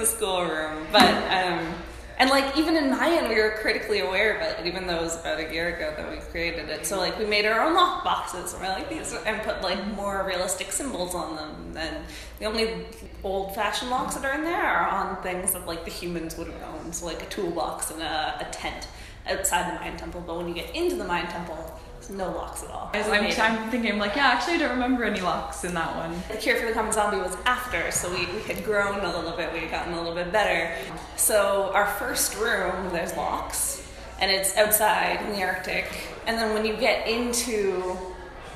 the 0.00 0.06
schoolroom 0.06 0.86
but 0.92 1.14
um 1.32 1.74
and 2.20 2.28
like 2.28 2.54
even 2.58 2.76
in 2.76 2.90
Mayan, 2.90 3.30
we 3.30 3.36
were 3.36 3.56
critically 3.62 4.00
aware 4.00 4.36
of 4.36 4.42
it, 4.42 4.66
even 4.66 4.86
though 4.86 4.98
it 4.98 5.02
was 5.04 5.18
about 5.18 5.40
a 5.40 5.50
year 5.50 5.74
ago 5.74 5.94
that 5.96 6.10
we 6.10 6.18
created 6.18 6.68
it. 6.68 6.84
So 6.84 6.98
like 6.98 7.18
we 7.18 7.24
made 7.24 7.46
our 7.46 7.62
own 7.62 7.72
lock 7.72 8.04
boxes, 8.04 8.52
and 8.52 8.62
we're 8.62 8.68
like 8.68 8.90
these, 8.90 9.14
and 9.24 9.40
put 9.40 9.62
like 9.62 9.82
more 9.94 10.22
realistic 10.26 10.70
symbols 10.70 11.14
on 11.14 11.34
them. 11.34 11.74
And 11.78 12.04
the 12.38 12.44
only 12.44 12.84
old-fashioned 13.24 13.90
locks 13.90 14.16
that 14.16 14.24
are 14.26 14.34
in 14.34 14.44
there 14.44 14.62
are 14.62 14.86
on 14.90 15.22
things 15.22 15.54
that 15.54 15.66
like 15.66 15.86
the 15.86 15.90
humans 15.90 16.36
would 16.36 16.48
have 16.48 16.62
owned, 16.74 16.94
so 16.94 17.06
like 17.06 17.22
a 17.22 17.26
toolbox 17.26 17.90
and 17.90 18.02
a, 18.02 18.46
a 18.46 18.52
tent 18.52 18.86
outside 19.26 19.72
the 19.74 19.80
Mayan 19.80 19.96
temple. 19.96 20.22
But 20.26 20.36
when 20.36 20.46
you 20.46 20.54
get 20.54 20.76
into 20.76 20.96
the 20.96 21.04
Mayan 21.04 21.26
temple, 21.26 21.80
no 22.10 22.30
locks 22.30 22.62
at 22.62 22.70
all. 22.70 22.90
I'm, 22.92 23.24
I'm, 23.40 23.70
thinking, 23.70 23.98
like, 23.98 24.16
yeah, 24.16 24.28
actually, 24.28 24.54
I 24.54 24.58
don't 24.58 24.70
remember 24.70 25.04
any 25.04 25.20
locks 25.20 25.64
in 25.64 25.74
that 25.74 25.94
one. 25.96 26.14
The 26.28 26.36
Cure 26.36 26.56
for 26.56 26.66
the 26.66 26.72
Common 26.72 26.92
Zombie 26.92 27.18
was 27.18 27.36
after, 27.46 27.90
so 27.90 28.10
we, 28.10 28.26
we 28.26 28.42
had 28.42 28.64
grown 28.64 29.00
a 29.00 29.16
little 29.16 29.36
bit, 29.36 29.52
we 29.52 29.60
had 29.60 29.70
gotten 29.70 29.94
a 29.94 29.96
little 29.96 30.14
bit 30.14 30.32
better. 30.32 30.74
So 31.16 31.70
our 31.74 31.86
first 31.86 32.36
room, 32.36 32.90
there's 32.92 33.16
locks, 33.16 33.86
and 34.20 34.30
it's 34.30 34.56
outside 34.56 35.24
in 35.26 35.32
the 35.32 35.42
Arctic. 35.42 35.86
And 36.26 36.36
then 36.36 36.52
when 36.54 36.64
you 36.64 36.76
get 36.76 37.08
into 37.08 37.96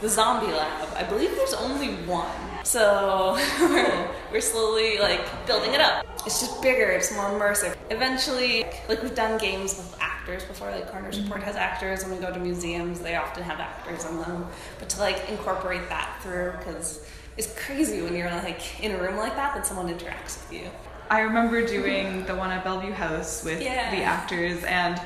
the 0.01 0.09
zombie 0.09 0.53
lab, 0.53 0.88
I 0.95 1.05
believe 1.05 1.35
there's 1.37 1.55
only 1.55 1.95
one. 2.05 2.31
So 2.64 3.38
we're, 3.61 4.11
we're 4.33 4.40
slowly 4.40 4.99
like 4.99 5.47
building 5.47 5.73
it 5.75 5.81
up. 5.81 6.07
It's 6.27 6.40
just 6.40 6.62
bigger, 6.62 6.90
it's 6.90 7.14
more 7.14 7.27
immersive. 7.27 7.77
Eventually, 7.90 8.64
like 8.88 9.03
we've 9.03 9.14
done 9.14 9.38
games 9.38 9.77
with 9.77 9.97
actors 10.24 10.44
before, 10.44 10.70
like 10.70 10.90
Coroner's 10.90 11.20
Report 11.20 11.42
has 11.42 11.54
actors. 11.54 12.02
When 12.02 12.14
we 12.14 12.18
go 12.18 12.32
to 12.32 12.38
museums, 12.38 13.00
they 13.00 13.14
often 13.16 13.42
have 13.42 13.60
actors 13.60 14.06
in 14.06 14.18
them. 14.18 14.46
But 14.78 14.88
to 14.90 15.00
like 15.00 15.28
incorporate 15.28 15.87
that 15.90 16.18
through, 16.22 16.52
because 16.58 17.06
it's 17.37 17.54
crazy 17.60 18.00
when 18.00 18.16
you're 18.16 18.30
like 18.30 18.82
in 18.82 18.92
a 18.92 18.98
room 18.98 19.16
like 19.16 19.37
that 19.37 19.54
that 19.54 19.66
someone 19.66 19.88
interacts 19.88 20.40
with 20.40 20.62
you. 20.62 20.70
I 21.10 21.20
remember 21.20 21.66
doing 21.66 22.24
the 22.24 22.34
one 22.34 22.50
at 22.50 22.64
Bellevue 22.64 22.92
House 22.92 23.44
with 23.44 23.60
yeah. 23.60 23.94
the 23.94 24.02
actors 24.02 24.64
and 24.64 24.98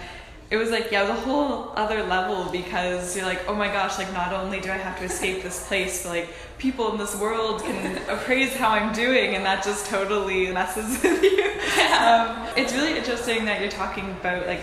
it 0.50 0.56
was 0.56 0.70
like 0.70 0.92
yeah, 0.92 1.04
the 1.04 1.12
whole 1.12 1.72
other 1.74 2.04
level 2.04 2.50
because 2.52 3.16
you're 3.16 3.26
like, 3.26 3.42
oh 3.48 3.54
my 3.54 3.66
gosh, 3.66 3.98
like 3.98 4.12
not 4.12 4.32
only 4.32 4.60
do 4.60 4.70
I 4.70 4.76
have 4.76 4.96
to 4.98 5.04
escape 5.04 5.42
this 5.42 5.66
place, 5.66 6.04
but 6.04 6.10
like 6.10 6.28
people 6.58 6.92
in 6.92 6.98
this 6.98 7.16
world 7.16 7.62
can 7.62 7.98
appraise 8.08 8.54
how 8.54 8.70
I'm 8.70 8.94
doing, 8.94 9.34
and 9.34 9.44
that 9.44 9.62
just 9.64 9.86
totally 9.86 10.50
messes 10.52 11.02
with 11.02 11.22
you. 11.22 11.50
Yeah. 11.76 12.46
Um, 12.46 12.54
it's 12.56 12.72
really 12.72 12.96
interesting 12.96 13.44
that 13.44 13.60
you're 13.60 13.70
talking 13.70 14.10
about 14.12 14.46
like 14.46 14.62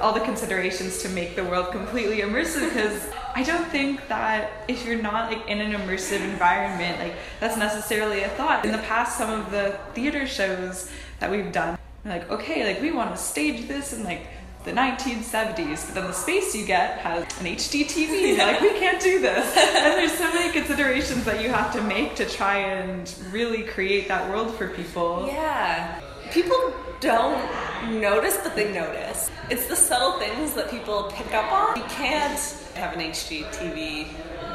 all 0.00 0.12
the 0.12 0.20
considerations 0.20 1.02
to 1.02 1.08
make 1.08 1.36
the 1.36 1.44
world 1.44 1.70
completely 1.72 2.18
immersive 2.18 2.68
because 2.68 3.08
I 3.34 3.42
don't 3.42 3.66
think 3.68 4.08
that 4.08 4.64
if 4.68 4.86
you're 4.86 5.00
not 5.00 5.30
like 5.30 5.46
in 5.48 5.60
an 5.60 5.72
immersive 5.72 6.20
environment, 6.20 6.98
like 6.98 7.14
that's 7.40 7.56
necessarily 7.56 8.22
a 8.22 8.28
thought. 8.30 8.64
In 8.64 8.72
the 8.72 8.78
past, 8.78 9.18
some 9.18 9.30
of 9.30 9.50
the 9.50 9.78
theater 9.94 10.26
shows 10.26 10.90
that 11.20 11.30
we've 11.30 11.52
done, 11.52 11.78
like 12.04 12.30
okay, 12.30 12.66
like 12.66 12.80
we 12.80 12.92
want 12.92 13.14
to 13.14 13.20
stage 13.20 13.68
this 13.68 13.92
and 13.92 14.04
like 14.04 14.26
the 14.66 14.72
1970s, 14.72 15.86
but 15.86 15.94
then 15.94 16.04
the 16.06 16.12
space 16.12 16.54
you 16.54 16.66
get 16.66 16.98
has 16.98 17.22
an 17.38 17.46
HD 17.46 17.84
TV. 17.84 18.36
like, 18.36 18.60
we 18.60 18.70
can't 18.70 19.00
do 19.00 19.20
this. 19.20 19.46
And 19.76 19.94
there's 19.94 20.12
so 20.12 20.28
many 20.34 20.52
considerations 20.52 21.24
that 21.24 21.40
you 21.40 21.50
have 21.50 21.72
to 21.74 21.82
make 21.82 22.16
to 22.16 22.28
try 22.28 22.58
and 22.58 23.14
really 23.30 23.62
create 23.62 24.08
that 24.08 24.28
world 24.28 24.52
for 24.56 24.68
people. 24.68 25.26
Yeah. 25.28 26.00
People 26.32 26.74
don't 27.00 28.00
notice, 28.00 28.38
but 28.42 28.54
they 28.56 28.72
notice. 28.72 29.30
It's 29.50 29.66
the 29.66 29.76
subtle 29.76 30.18
things 30.18 30.54
that 30.54 30.70
people 30.70 31.10
pick 31.12 31.32
up 31.34 31.50
on. 31.52 31.76
You 31.76 31.84
can't 31.88 32.38
have 32.74 32.94
an 32.94 33.00
HD 33.00 33.44
TV 33.52 34.08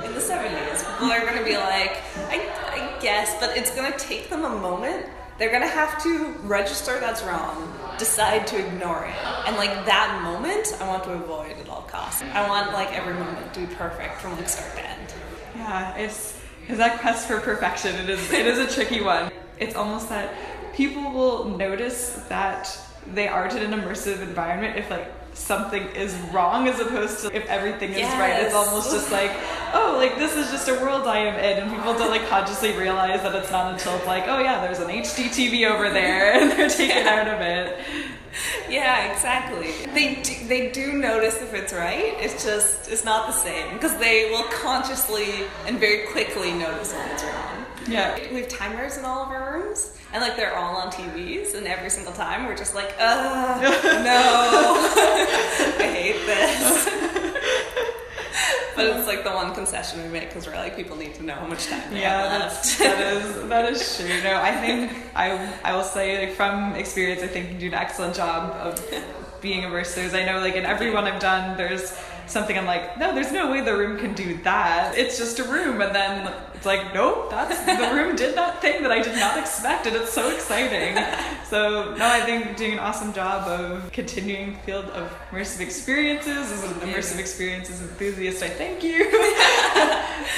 in 0.06 0.14
the 0.14 0.20
70s. 0.20 1.00
People 1.00 1.12
are 1.12 1.22
going 1.22 1.38
to 1.38 1.44
be 1.44 1.58
like, 1.58 2.02
I, 2.30 2.48
I 2.70 3.02
guess, 3.02 3.40
but 3.40 3.56
it's 3.56 3.74
going 3.76 3.92
to 3.92 3.98
take 3.98 4.30
them 4.30 4.46
a 4.46 4.50
moment. 4.50 5.06
They're 5.38 5.50
going 5.50 5.62
to 5.62 5.68
have 5.68 6.02
to 6.04 6.30
register 6.44 7.00
that's 7.00 7.24
wrong 7.24 7.74
decide 8.02 8.48
to 8.48 8.58
ignore 8.58 9.06
it. 9.06 9.16
And 9.46 9.56
like 9.58 9.86
that 9.86 10.22
moment, 10.24 10.76
I 10.82 10.88
want 10.88 11.04
to 11.04 11.12
avoid 11.12 11.56
at 11.60 11.70
all 11.70 11.84
costs. 11.84 12.24
I 12.24 12.48
want 12.50 12.74
like 12.74 12.92
every 12.94 13.14
moment 13.14 13.54
to 13.54 13.60
be 13.60 13.68
perfect 13.76 14.20
from 14.20 14.36
like 14.38 14.50
start 14.50 14.74
to 14.76 14.90
end. 14.90 15.14
Yeah, 15.56 15.96
it's 15.96 16.40
is 16.68 16.80
that 16.80 17.00
quest 17.00 17.28
for 17.28 17.40
perfection. 17.40 17.96
It 17.96 18.10
is 18.10 18.34
it 18.34 18.48
is 18.48 18.58
a 18.58 18.68
tricky 18.74 19.02
one. 19.02 19.32
It's 19.60 19.76
almost 19.76 20.10
that 20.10 20.34
people 20.82 21.12
will 21.12 21.46
notice 21.46 22.14
that 22.28 22.76
they 23.14 23.28
aren't 23.28 23.54
in 23.54 23.72
an 23.72 23.80
immersive 23.80 24.20
environment 24.24 24.80
if 24.80 24.90
like 24.90 25.06
something 25.34 25.84
is 25.96 26.16
wrong 26.34 26.68
as 26.68 26.80
opposed 26.80 27.20
to 27.20 27.36
if 27.36 27.46
everything 27.46 27.92
is 27.92 28.00
yes. 28.00 28.20
right. 28.20 28.42
It's 28.44 28.56
almost 28.56 28.90
just 28.90 29.12
like, 29.12 29.30
oh, 29.76 29.94
like 29.98 30.18
this 30.18 30.36
is 30.36 30.50
just 30.50 30.68
a 30.70 30.74
world 30.74 31.08
I 31.08 31.20
am 31.20 31.36
in, 31.36 31.64
and 31.64 31.72
people 31.72 31.94
don't 31.94 32.10
like 32.10 32.28
consciously 32.28 32.72
realize 32.72 33.22
that 33.22 33.36
it's 33.36 33.52
not 33.52 33.72
until 33.74 33.96
it's 33.96 34.08
like, 34.08 34.24
oh 34.26 34.40
yeah, 34.40 34.60
there's 34.66 34.80
an 34.80 34.88
HD 34.88 35.30
TV 35.30 35.70
over 35.70 35.88
there, 35.92 36.34
and 36.34 36.50
they're 36.50 36.68
taken 36.82 37.06
yeah. 37.06 37.22
out 37.22 37.28
of 37.28 37.42
it. 37.42 37.78
Yeah, 38.68 39.14
exactly. 39.14 39.72
They 39.94 40.16
do, 40.24 40.48
they 40.48 40.72
do 40.72 40.94
notice 40.94 41.44
if 41.44 41.54
it's 41.54 41.74
right. 41.74 42.16
It's 42.18 42.44
just 42.44 42.92
it's 42.92 43.06
not 43.06 43.28
the 43.28 43.34
same 43.34 43.72
because 43.74 43.96
they 43.98 44.32
will 44.32 44.46
consciously 44.46 45.46
and 45.68 45.80
very 45.80 46.08
quickly 46.08 46.54
notice 46.54 46.92
when 46.92 47.08
it's 47.12 47.24
wrong. 47.24 47.66
Yeah. 47.88 48.18
We 48.32 48.42
have 48.42 48.50
timers 48.50 48.98
in 48.98 49.06
all 49.06 49.24
of 49.24 49.30
our 49.30 49.54
rooms, 49.60 49.98
and 50.14 50.22
like 50.22 50.36
they're 50.36 50.56
all 50.56 50.76
on 50.78 50.92
TVs, 50.92 51.56
and 51.56 51.66
every 51.68 51.90
single 51.90 52.14
time 52.14 52.46
we're 52.46 52.56
just 52.58 52.76
like, 52.76 52.94
uh, 53.00 53.60
no, 53.62 54.22
I 55.80 55.92
hate 55.94 56.26
this. 56.26 56.90
but 58.76 58.86
it's 58.88 59.08
like 59.08 59.24
the 59.24 59.32
one 59.32 59.54
concession 59.54 60.02
we 60.04 60.10
make 60.10 60.30
because 60.30 60.48
we're 60.48 60.56
like, 60.56 60.76
people 60.76 60.96
need 60.96 61.14
to 61.16 61.24
know 61.24 61.34
how 61.36 61.46
much 61.48 61.68
time 61.68 61.82
they 61.92 62.02
Yeah, 62.02 62.30
have 62.30 62.42
left. 62.42 62.80
that 62.80 63.14
is 63.14 63.50
that 63.50 63.66
is 63.72 63.98
true. 63.98 64.24
No, 64.24 64.40
I 64.42 64.52
think 64.56 64.92
I 65.16 65.52
I 65.64 65.76
will 65.76 65.84
say 65.84 66.26
like 66.26 66.36
from 66.36 66.76
experience, 66.76 67.22
I 67.24 67.28
think 67.28 67.52
you 67.52 67.58
do 67.60 67.68
an 67.68 67.74
excellent 67.74 68.16
job 68.16 68.52
of 68.56 68.80
being 69.42 69.64
immersers. 69.64 70.14
I 70.14 70.24
know 70.26 70.40
like 70.40 70.56
in 70.56 70.66
every 70.66 70.92
one 70.92 71.06
I've 71.06 71.20
done, 71.22 71.58
there's 71.58 71.98
something 72.28 72.58
I'm 72.58 72.66
like, 72.66 72.98
no, 72.98 73.14
there's 73.14 73.32
no 73.32 73.52
way 73.52 73.62
the 73.62 73.76
room 73.76 73.98
can 74.00 74.14
do 74.14 74.38
that. 74.44 74.98
It's 74.98 75.18
just 75.18 75.40
a 75.40 75.44
room, 75.44 75.82
and 75.82 75.94
then 75.96 76.34
it's 76.54 76.66
like, 76.66 76.94
nope, 76.94 77.30
that's 77.32 77.60
the 77.66 77.96
room 77.96 78.16
did 78.16 78.36
that 78.36 78.62
thing 78.62 78.84
that 78.84 78.92
I 78.92 79.02
did 79.02 79.16
not 79.16 79.38
expect, 79.38 79.88
and 79.88 79.96
it's 79.96 80.12
so 80.14 80.30
exciting. 80.34 80.96
So 81.46 81.96
no, 81.96 82.06
I 82.08 82.22
think 82.22 82.56
doing 82.58 82.74
an 82.74 82.80
awesome 82.80 83.12
job 83.14 83.48
of 83.48 83.92
continuing 83.92 84.54
the 84.54 84.60
field 84.60 84.86
of 84.86 85.12
immersive 85.32 85.60
experiences 85.60 86.52
as 86.52 86.64
an 86.64 86.74
immersive 86.88 87.20
experiences 87.20 87.82
enthusiast. 87.82 88.42
I 88.44 88.50
thank 88.50 88.84
you. 88.84 89.04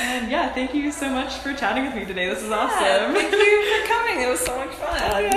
and 0.02 0.32
yeah, 0.32 0.52
thank 0.54 0.74
you 0.74 0.92
so 0.92 1.10
much 1.10 1.36
for 1.38 1.54
chatting 1.54 1.86
with 1.86 1.96
me 1.96 2.06
today. 2.06 2.30
This 2.30 2.42
is 2.42 2.50
Yeah, 2.50 2.58
awesome. 2.58 3.14
thank 3.14 3.32
you 3.32 3.82
for 3.82 3.88
coming. 3.88 4.22
It 4.22 4.30
was 4.30 4.40
so 4.40 4.56
much 4.58 4.74
fun. 4.76 5.00
Oh, 5.02 5.30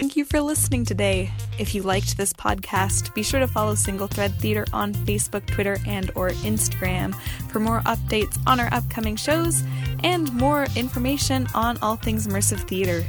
thank 0.00 0.16
you 0.16 0.24
for 0.24 0.40
listening 0.40 0.84
today. 0.84 1.30
If 1.58 1.74
you 1.74 1.82
liked 1.82 2.18
this 2.18 2.34
podcast, 2.34 3.14
be 3.14 3.22
sure 3.22 3.40
to 3.40 3.48
follow 3.48 3.74
Single 3.74 4.08
Thread 4.08 4.34
Theater 4.34 4.66
on 4.74 4.92
Facebook, 4.92 5.46
Twitter, 5.46 5.78
and 5.86 6.10
or 6.14 6.30
Instagram 6.30 7.14
for 7.50 7.60
more 7.60 7.80
updates 7.80 8.38
on 8.46 8.60
our 8.60 8.72
upcoming 8.72 9.16
shows 9.16 9.62
and 10.04 10.30
more 10.34 10.66
information 10.76 11.46
on 11.54 11.78
all 11.78 11.96
things 11.96 12.26
immersive 12.26 12.68
theater. 12.68 13.04